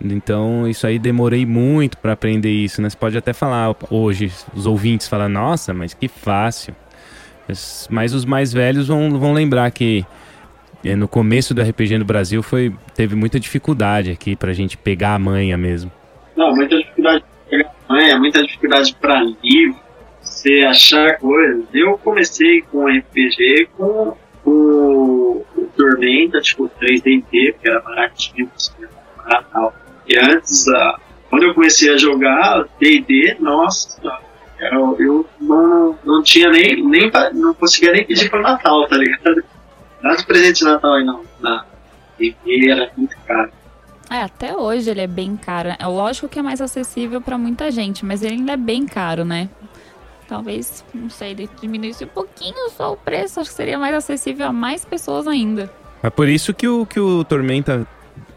[0.00, 2.90] Então, isso aí demorei muito para aprender isso, né?
[2.90, 6.74] Você pode até falar hoje, os ouvintes falam, nossa, mas que fácil.
[7.48, 10.04] Mas- Mas os mais velhos vão, vão lembrar que
[10.84, 15.18] no começo do RPG no Brasil foi, teve muita dificuldade aqui pra gente pegar a
[15.18, 15.90] manha mesmo.
[16.36, 19.80] Não, muita dificuldade pra pegar manha, muita dificuldade pra livro,
[20.20, 21.64] você achar coisas.
[21.72, 28.50] Eu comecei com RPG com o, o Tormenta, tipo 3DT, que era baratinho,
[29.26, 29.74] era barato.
[30.06, 34.00] E antes, ah, quando eu comecei a jogar D&D, nossa,
[34.58, 39.44] era, eu não, não tinha nem, nem não conseguia nem pedir para Natal, tá ligado?
[40.02, 41.64] Dá de presente de Natal aí não, na
[42.18, 43.50] D&D era muito caro.
[44.10, 45.70] É, até hoje ele é bem caro.
[45.78, 49.24] É lógico que é mais acessível pra muita gente, mas ele ainda é bem caro,
[49.24, 49.48] né?
[50.26, 54.52] Talvez, não sei, diminuísse um pouquinho só o preço, acho que seria mais acessível a
[54.52, 55.70] mais pessoas ainda.
[56.02, 57.86] É por isso que o, que o Tormenta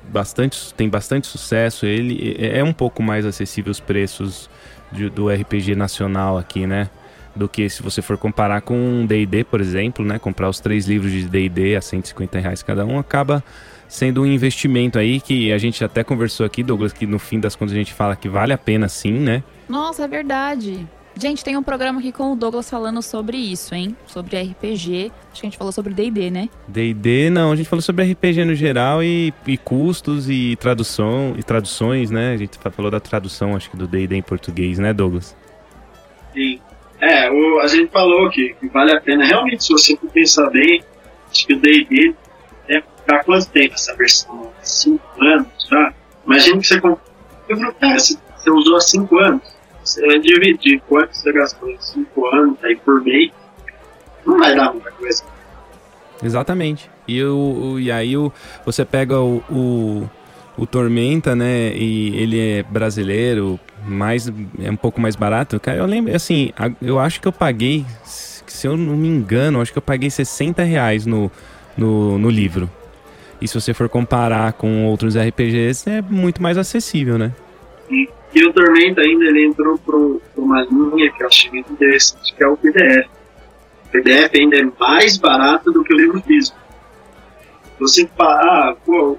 [0.09, 1.85] bastante, tem bastante sucesso.
[1.85, 4.49] Ele é é um pouco mais acessível os preços
[4.91, 6.89] de- do RPG nacional aqui, né?
[7.35, 10.19] Do que se você for comparar com um D&D, por exemplo, né?
[10.19, 13.41] Comprar os três livros de D&D a 150 reais cada um acaba
[13.87, 17.55] sendo um investimento aí que a gente até conversou aqui, Douglas, que no fim das
[17.55, 19.43] contas a gente fala que vale a pena sim, né?
[19.69, 20.85] Nossa, é verdade.
[21.17, 23.95] Gente, tem um programa aqui com o Douglas falando sobre isso, hein?
[24.07, 25.11] Sobre RPG.
[25.31, 26.47] Acho que a gente falou sobre D&D, né?
[26.69, 31.43] D&D, não, a gente falou sobre RPG no geral e, e custos e tradução e
[31.43, 32.33] traduções, né?
[32.33, 35.35] A gente fa- falou da tradução, acho que do D&D em português, né, Douglas?
[36.33, 36.59] Sim.
[37.01, 39.25] É, o, a gente falou que, que vale a pena.
[39.25, 40.83] Realmente, se você pensar bem,
[41.31, 42.13] acho que o D&D
[42.69, 44.51] é há quanto tempo essa versão?
[44.61, 45.93] Cinco anos já?
[46.25, 46.99] Imagina que você comprou.
[47.47, 49.41] Falei, cara, você, você usou há cinco anos.
[49.83, 53.31] Você vai dividir quanto você gastou em cinco anos aí por mês.
[54.25, 55.23] Não vai dar muita coisa.
[56.23, 56.89] Exatamente.
[57.07, 57.35] E, o,
[57.73, 58.31] o- e aí o,
[58.63, 60.09] você pega o, o,
[60.55, 61.73] o Tormenta, né?
[61.75, 65.59] E ele é brasileiro, mais, é um pouco mais barato.
[65.59, 69.71] Cara, eu lembro, assim, eu acho que eu paguei, se eu não me engano, acho
[69.71, 71.31] que eu paguei 60 reais no,
[71.77, 72.69] no, no livro.
[73.41, 77.31] E se você for comparar com outros RPGs, é muito mais acessível, né?
[77.89, 79.97] E, e o Tormenta ainda ele entrou para
[80.37, 83.07] uma linha que eu achei muito interessante, que é o PDF.
[83.85, 86.57] O PDF ainda é mais barato do que o livro físico.
[87.79, 89.17] Você fala, ah, pô,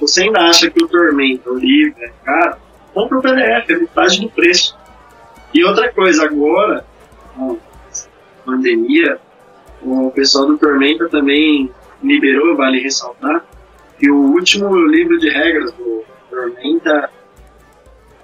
[0.00, 2.56] você ainda acha que o Tormenta, o livro, é caro?
[2.94, 4.78] Compra o PDF, é metade do preço.
[5.52, 6.84] E outra coisa, agora,
[7.34, 9.18] com a pandemia,
[9.82, 11.70] o pessoal do Tormenta também
[12.02, 13.44] liberou, vale ressaltar,
[13.98, 17.10] que o último livro de regras do Tormenta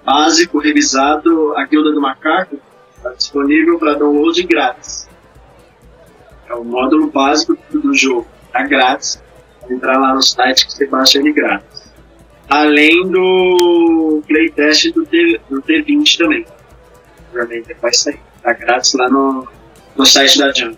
[0.03, 2.59] básico revisado, a Guilda do Macaco,
[2.95, 5.09] está disponível para download grátis.
[6.47, 9.21] É o módulo básico do jogo, está grátis.
[9.69, 11.70] Entrar lá no site que você baixa ele grátis.
[12.49, 16.45] Além do playtest do, T, do T20 também.
[17.33, 18.19] Obviamente vai sair.
[18.37, 19.47] Está grátis lá no,
[19.95, 20.77] no site da Jump.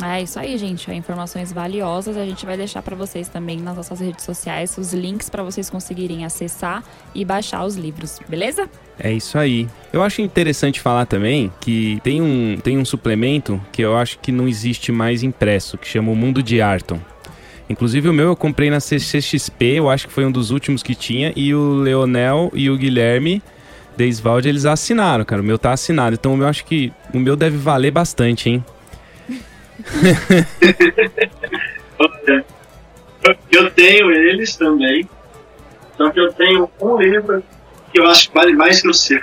[0.00, 0.90] É isso aí, gente.
[0.90, 2.16] É informações valiosas.
[2.16, 5.68] A gente vai deixar para vocês também nas nossas redes sociais os links para vocês
[5.68, 6.82] conseguirem acessar
[7.14, 8.68] e baixar os livros, beleza?
[8.98, 9.68] É isso aí.
[9.92, 14.32] Eu acho interessante falar também que tem um, tem um suplemento que eu acho que
[14.32, 17.00] não existe mais impresso, que chama o Mundo de Arton.
[17.72, 20.94] Inclusive o meu eu comprei na CCXP, eu acho que foi um dos últimos que
[20.94, 23.42] tinha, e o Leonel e o Guilherme
[23.96, 25.42] Deisvalde, eles assinaram, cara.
[25.42, 26.14] O meu tá assinado.
[26.14, 28.64] Então eu acho que o meu deve valer bastante, hein?
[33.50, 35.08] eu tenho eles também.
[35.96, 37.42] Só que eu tenho um livro
[37.92, 39.20] que eu acho que vale mais que o seu.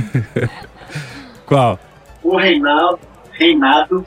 [1.46, 1.78] Qual?
[2.22, 3.00] O Reinaldo,
[3.32, 4.04] Reinado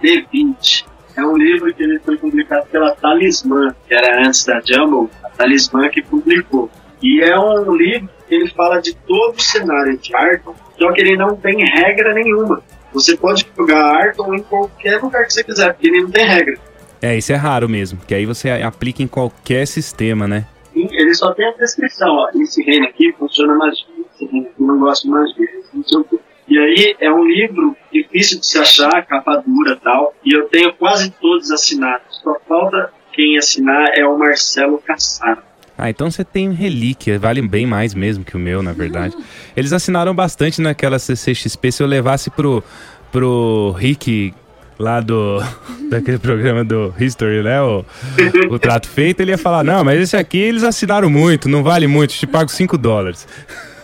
[0.00, 0.86] de 20.
[1.16, 5.30] É um livro que ele foi publicado pela Talismã, que era antes da Jumble, a
[5.30, 6.70] Talismã que publicou.
[7.02, 11.00] E é um livro que ele fala de todo o cenário de Arkham, só que
[11.00, 12.62] ele não tem regra nenhuma.
[12.92, 16.58] Você pode jogar Arkham em qualquer lugar que você quiser, porque ele não tem regra.
[17.00, 20.46] É, isso é raro mesmo, que aí você aplica em qualquer sistema, né?
[20.74, 24.78] Ele só tem a descrição, ó, esse reino aqui funciona magia, esse reino aqui não
[24.78, 26.18] gosta de magia, não sei o quê.
[26.48, 30.74] E aí é um livro difícil de se achar, capa dura tal, e eu tenho
[30.74, 32.20] quase todos assinados.
[32.22, 35.40] Só falta quem assinar é o Marcelo Cassaro.
[35.78, 39.16] Ah, então você tem relíquia, vale bem mais mesmo que o meu, na verdade.
[39.56, 41.70] Eles assinaram bastante naquela CCXP.
[41.70, 42.64] Se eu levasse pro,
[43.12, 44.34] pro Rick
[44.78, 45.38] lá do
[45.88, 47.62] daquele programa do History, né?
[47.62, 47.84] O,
[48.50, 51.86] o trato feito, ele ia falar: Não, mas esse aqui eles assinaram muito, não vale
[51.86, 53.28] muito, te pago 5 dólares.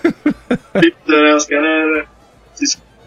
[0.05, 2.09] Então, os caras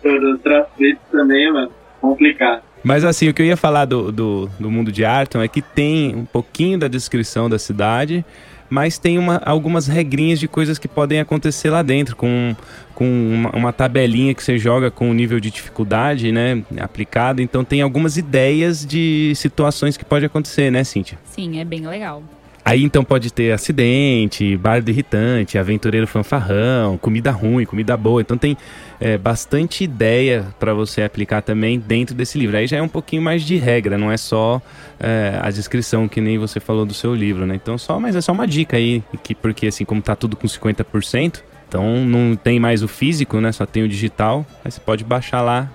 [0.04, 2.62] do trato feito também, mano, complicado.
[2.86, 5.60] Mas assim, o que eu ia falar do, do, do mundo de Arton é que
[5.60, 8.24] tem um pouquinho da descrição da cidade,
[8.70, 12.56] mas tem uma, algumas regrinhas de coisas que podem acontecer lá dentro, com,
[12.94, 17.42] com uma, uma, tabelinha que você joga com o nível de dificuldade, né, aplicado.
[17.42, 21.18] Então tem algumas ideias de situações que pode acontecer, né, Cíntia?
[21.26, 22.22] Sim, é bem legal.
[22.64, 28.22] Aí então pode ter acidente, bardo irritante, aventureiro fanfarrão, comida ruim, comida boa.
[28.22, 28.56] Então tem
[29.00, 32.58] é, bastante ideia para você aplicar também dentro desse livro.
[32.58, 34.62] Aí já é um pouquinho mais de regra, não é só
[35.00, 37.56] é, a descrição que nem você falou do seu livro, né?
[37.56, 40.48] Então só, mas é só uma dica aí, que, porque assim como tá tudo com
[40.48, 43.52] 50%, então não tem mais o físico, né?
[43.52, 44.46] Só tem o digital.
[44.64, 45.70] Aí você pode baixar lá,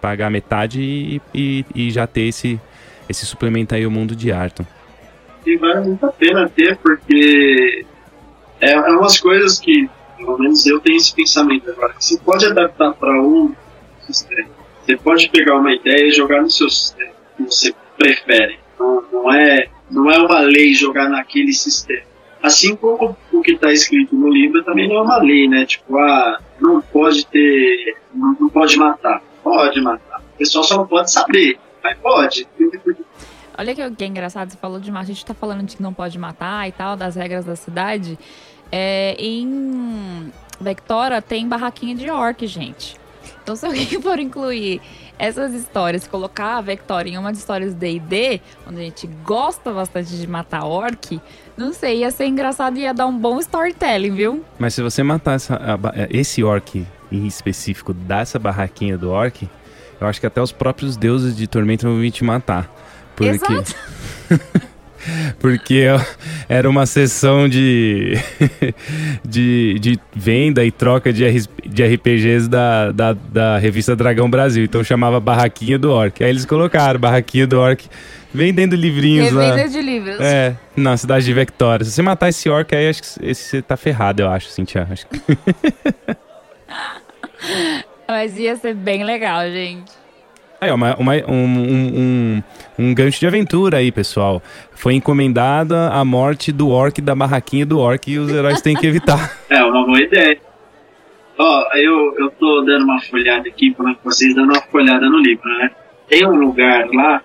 [0.00, 2.60] pagar metade e, e, e já ter esse,
[3.08, 4.64] esse suplemento aí, o mundo de Arton
[5.48, 7.86] que vale muito a pena ter, porque
[8.60, 9.88] é, é umas coisas que,
[10.18, 13.54] pelo menos eu tenho esse pensamento agora, você pode adaptar para um
[14.06, 14.48] sistema.
[14.84, 18.58] Você pode pegar uma ideia e jogar no seu sistema, que você prefere.
[18.78, 22.02] Não, não, é, não é uma lei jogar naquele sistema.
[22.42, 25.66] Assim como o que está escrito no livro também não é uma lei, né?
[25.66, 27.96] Tipo, ah, não pode ter.
[28.14, 29.22] Não, não pode matar.
[29.42, 30.20] Pode matar.
[30.34, 32.46] O pessoal só não pode saber, mas pode.
[33.58, 35.82] Olha que, que é engraçado, você falou de matar, a gente tá falando de que
[35.82, 38.16] não pode matar e tal, das regras da cidade.
[38.70, 42.96] É, em Vectora tem barraquinha de orc, gente.
[43.42, 44.80] Então se alguém for incluir
[45.18, 50.16] essas histórias, colocar a Vectora em uma das histórias D&D, onde a gente gosta bastante
[50.16, 51.20] de matar orc,
[51.56, 54.44] não sei, ia ser engraçado e ia dar um bom storytelling, viu?
[54.58, 59.48] Mas se você matar essa, a, esse orc em específico dessa barraquinha do orc,
[60.00, 62.72] eu acho que até os próprios deuses de Tormenta vão vir te matar.
[63.16, 63.30] Porque...
[63.30, 63.74] Exato.
[65.38, 65.86] porque
[66.48, 68.14] era uma sessão de,
[69.24, 74.64] de, de, venda e troca de, RPGs da, da, da, revista Dragão Brasil.
[74.64, 76.22] Então chamava Barraquinha do Orc.
[76.22, 77.86] Aí eles colocaram Barraquinha do Orc
[78.32, 79.50] vendendo livrinhos lá.
[79.50, 80.20] Vendendo de livros.
[80.20, 81.84] É, na cidade de Vectória.
[81.84, 84.86] Se você matar esse Orc aí, acho que esse, você tá ferrado, eu acho, Cintia.
[84.90, 85.18] Acho que...
[88.06, 89.92] Mas ia ser bem legal, gente.
[90.60, 92.42] Aí, uma, uma, um, um,
[92.78, 94.42] um, gancho de aventura aí, pessoal.
[94.72, 98.86] Foi encomendada a morte do orc da barraquinha do orc e os heróis têm que
[98.86, 99.38] evitar.
[99.48, 100.38] É, uma boa ideia.
[101.38, 105.48] Ó, eu, eu tô dando uma folhada aqui para vocês dando uma folhada no livro,
[105.58, 105.70] né?
[106.08, 107.22] Tem um lugar lá,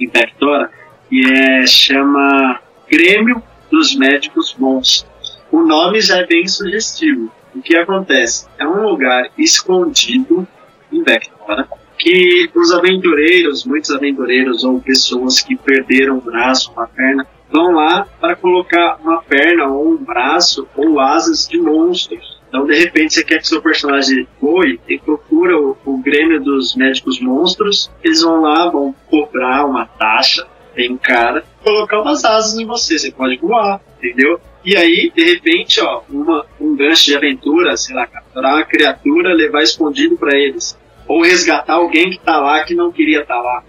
[0.00, 0.70] em Vectora,
[1.08, 5.06] que é, chama Grêmio dos Médicos Bons.
[5.50, 7.32] O nome já é bem sugestivo.
[7.54, 8.46] O que acontece?
[8.58, 10.46] É um lugar escondido
[10.92, 17.26] em Vectora, que os aventureiros, muitos aventureiros ou pessoas que perderam um braço, uma perna,
[17.50, 22.34] vão lá para colocar uma perna ou um braço ou asas de monstros.
[22.48, 26.76] Então, de repente, você quer que seu personagem voe e procura o, o Grêmio dos
[26.76, 27.90] Médicos Monstros.
[28.02, 32.98] Eles vão lá, vão cobrar uma taxa bem cara, colocar umas asas em você.
[32.98, 34.40] Você pode voar, entendeu?
[34.64, 39.34] E aí, de repente, ó, uma, um gancho de aventura, sei lá, capturar uma criatura,
[39.34, 43.40] levar escondido para eles ou resgatar alguém que está lá que não queria estar tá
[43.40, 43.62] lá.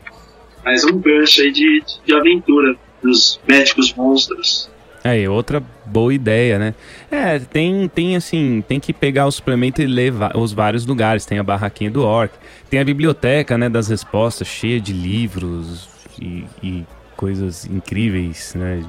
[0.64, 4.70] mais um gancho aí de, de aventura dos médicos monstros.
[5.04, 6.74] Aí, outra boa ideia, né?
[7.12, 11.28] É, tem, tem assim, tem que pegar o suplemento e levar os vários lugares.
[11.28, 12.34] Tem a barraquinha do Orc,
[12.72, 15.88] tem a biblioteca, né, das respostas, cheia de livros
[16.20, 18.84] e, e coisas incríveis, né?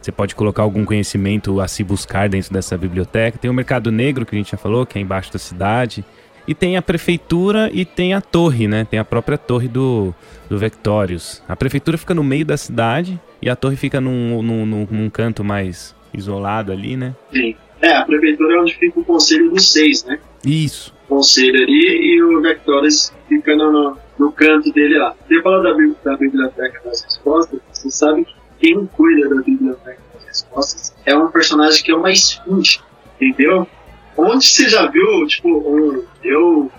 [0.00, 3.36] Você pode colocar algum conhecimento a se buscar dentro dessa biblioteca.
[3.36, 6.04] Tem o Mercado Negro, que a gente já falou, que é embaixo da cidade.
[6.46, 8.84] E tem a prefeitura e tem a torre, né?
[8.84, 10.14] Tem a própria torre do,
[10.48, 11.42] do Vectorius.
[11.48, 15.10] A prefeitura fica no meio da cidade e a torre fica num, num, num, num
[15.10, 17.14] canto mais isolado ali, né?
[17.32, 17.56] Sim.
[17.82, 20.18] É, a prefeitura é onde fica o conselho dos seis, né?
[20.44, 20.94] Isso.
[21.06, 25.14] O conselho ali e o Vectorius fica no, no, canto dele lá.
[25.26, 30.24] Você fala da, da biblioteca das respostas, você sabe que quem cuida da biblioteca das
[30.24, 32.80] respostas é um personagem que é uma esfinge,
[33.20, 33.68] entendeu?
[34.16, 36.70] Onde você já viu, tipo, um, eu,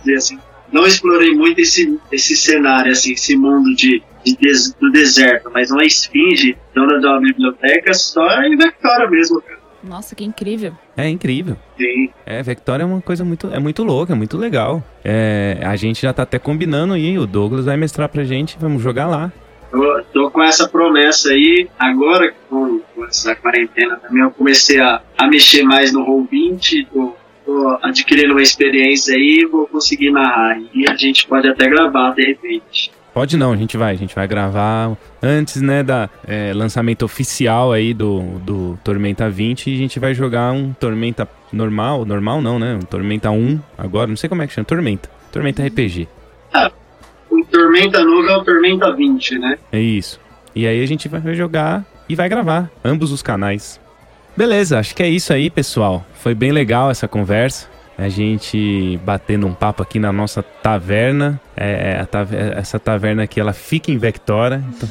[0.00, 0.38] dizer assim,
[0.72, 5.70] não explorei muito esse, esse cenário, assim, esse mundo de, de des, do deserto, mas
[5.70, 9.64] uma esfinge, dona de uma biblioteca, só em Vectora mesmo, cara.
[9.82, 10.72] Nossa, que incrível.
[10.96, 11.56] É incrível.
[11.76, 12.08] Sim.
[12.24, 14.82] É, Vector é uma coisa muito, é muito louca, é muito legal.
[15.04, 18.82] É, a gente já tá até combinando aí, o Douglas vai mestrar pra gente, vamos
[18.82, 19.30] jogar lá.
[19.74, 25.02] Tô, tô com essa promessa aí, agora com, com essa quarentena também, eu comecei a,
[25.18, 30.60] a mexer mais no Roll20, tô, tô adquirindo uma experiência aí, vou conseguir narrar.
[30.72, 32.92] E a gente pode até gravar de repente.
[33.12, 37.72] Pode não, a gente vai, a gente vai gravar antes, né, da é, lançamento oficial
[37.72, 42.60] aí do, do Tormenta 20 e a gente vai jogar um Tormenta normal, normal não,
[42.60, 46.06] né, um Tormenta 1 agora, não sei como é que chama, Tormenta, Tormenta RPG.
[46.52, 46.70] Ah,
[47.40, 49.58] o Tormenta novo é o Tormenta 20, né?
[49.72, 50.20] É isso.
[50.54, 53.80] E aí a gente vai jogar e vai gravar, ambos os canais.
[54.36, 56.04] Beleza, acho que é isso aí, pessoal.
[56.14, 61.40] Foi bem legal essa conversa a gente batendo um papo aqui na nossa taverna.
[61.56, 64.62] É, é taver essa taverna aqui, ela fica em Vectora.
[64.68, 64.88] Então,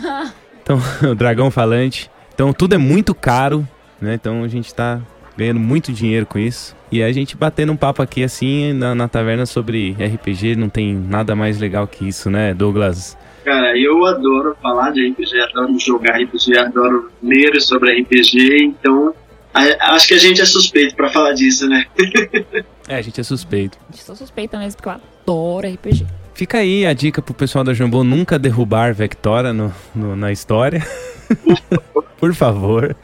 [0.63, 0.81] então,
[1.11, 2.09] o Dragão Falante.
[2.33, 3.67] Então, tudo é muito caro,
[4.01, 4.15] né?
[4.15, 5.01] Então, a gente tá
[5.37, 6.75] ganhando muito dinheiro com isso.
[6.91, 10.93] E a gente batendo um papo aqui, assim, na, na taverna sobre RPG, não tem
[10.93, 13.17] nada mais legal que isso, né, Douglas?
[13.43, 19.13] Cara, eu adoro falar de RPG, adoro jogar RPG, adoro ler sobre RPG, então
[19.53, 21.85] acho que a gente é suspeito para falar disso, né?
[22.87, 23.77] é, a gente é suspeito.
[23.89, 26.05] A gente sou suspeita mesmo, porque eu adoro RPG.
[26.33, 30.81] Fica aí a dica pro pessoal da Jambô nunca derrubar Vectora no, no na história.
[32.19, 32.95] Por favor.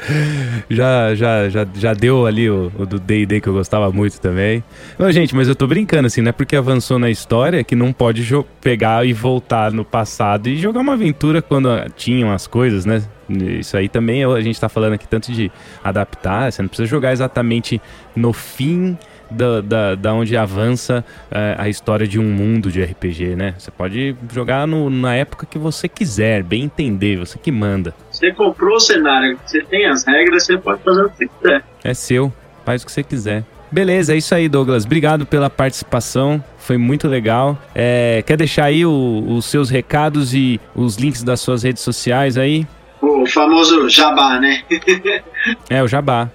[0.69, 4.63] Já, já, já, já deu ali o, o do D&D que eu gostava muito também.
[4.97, 7.91] Não, gente, mas eu tô brincando assim, não é porque avançou na história que não
[7.91, 8.25] pode
[8.61, 13.03] pegar e voltar no passado e jogar uma aventura quando tinham as coisas, né?
[13.29, 15.51] Isso aí também a gente tá falando aqui tanto de
[15.83, 17.81] adaptar, você não precisa jogar exatamente
[18.15, 18.97] no fim
[19.29, 23.53] da, da, da onde avança é, a história de um mundo de RPG, né?
[23.57, 27.93] Você pode jogar no, na época que você quiser, bem entender, você que manda.
[28.19, 31.63] Você comprou o cenário, você tem as regras, você pode fazer o que você quiser.
[31.81, 32.33] É seu,
[32.65, 33.45] faz o que você quiser.
[33.71, 34.83] Beleza, é isso aí, Douglas.
[34.83, 36.43] Obrigado pela participação.
[36.57, 37.57] Foi muito legal.
[37.73, 42.37] É, quer deixar aí o, os seus recados e os links das suas redes sociais
[42.37, 42.67] aí?
[43.01, 44.63] O famoso jabá, né?
[45.69, 46.29] é, o jabá.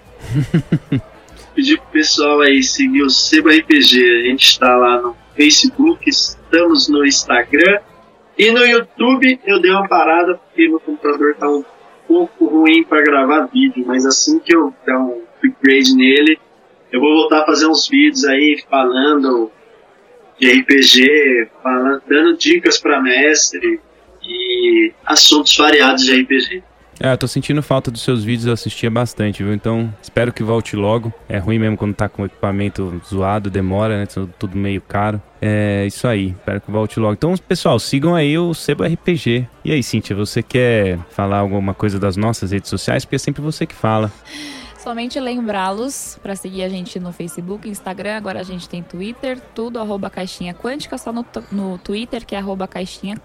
[1.54, 4.22] Pedir pro pessoal aí seguir o Seba RPG.
[4.26, 7.80] A gente está lá no Facebook, estamos no Instagram
[8.38, 9.38] e no YouTube.
[9.44, 11.62] Eu dei uma parada porque meu computador tá um
[12.06, 16.38] pouco ruim para gravar vídeo, mas assim que eu der um upgrade nele,
[16.92, 19.50] eu vou voltar a fazer uns vídeos aí falando
[20.38, 23.80] de RPG, falando, dando dicas para mestre
[24.22, 26.62] e assuntos variados de RPG.
[27.00, 29.52] É, eu tô sentindo falta dos seus vídeos, eu assistia bastante, viu?
[29.52, 31.12] Então, espero que volte logo.
[31.28, 34.06] É ruim mesmo quando tá com equipamento zoado, demora, né?
[34.06, 35.20] Tudo meio caro.
[35.42, 37.14] É isso aí, espero que volte logo.
[37.14, 39.46] Então, pessoal, sigam aí o Sebo RPG.
[39.64, 43.04] E aí, Cíntia, você quer falar alguma coisa das nossas redes sociais?
[43.04, 44.10] Porque é sempre você que fala.
[44.84, 49.78] Somente lembrá-los para seguir a gente no Facebook, Instagram, agora a gente tem Twitter, tudo
[49.78, 53.16] arroba caixinha quântica, só no, no Twitter que é arroba caixinha.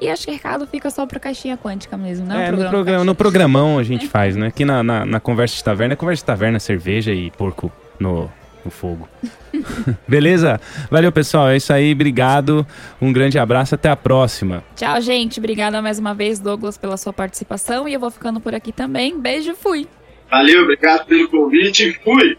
[0.00, 2.48] E acho que o recado fica só pra caixinha quântica mesmo, né?
[2.48, 4.08] É, no, programa, no programão a gente é.
[4.08, 4.46] faz, né?
[4.46, 8.30] Aqui na, na, na, conversa de taverna, é conversa de taverna, cerveja e porco no,
[8.64, 9.06] no fogo.
[10.08, 10.58] Beleza?
[10.90, 11.50] Valeu, pessoal.
[11.50, 11.92] É isso aí.
[11.92, 12.66] Obrigado.
[13.00, 13.74] Um grande abraço.
[13.74, 14.64] Até a próxima.
[14.74, 15.38] Tchau, gente.
[15.38, 17.86] Obrigada mais uma vez, Douglas, pela sua participação.
[17.86, 19.20] E eu vou ficando por aqui também.
[19.20, 19.86] Beijo, fui.
[20.30, 21.92] Valeu, obrigado pelo convite.
[22.04, 22.38] Fui!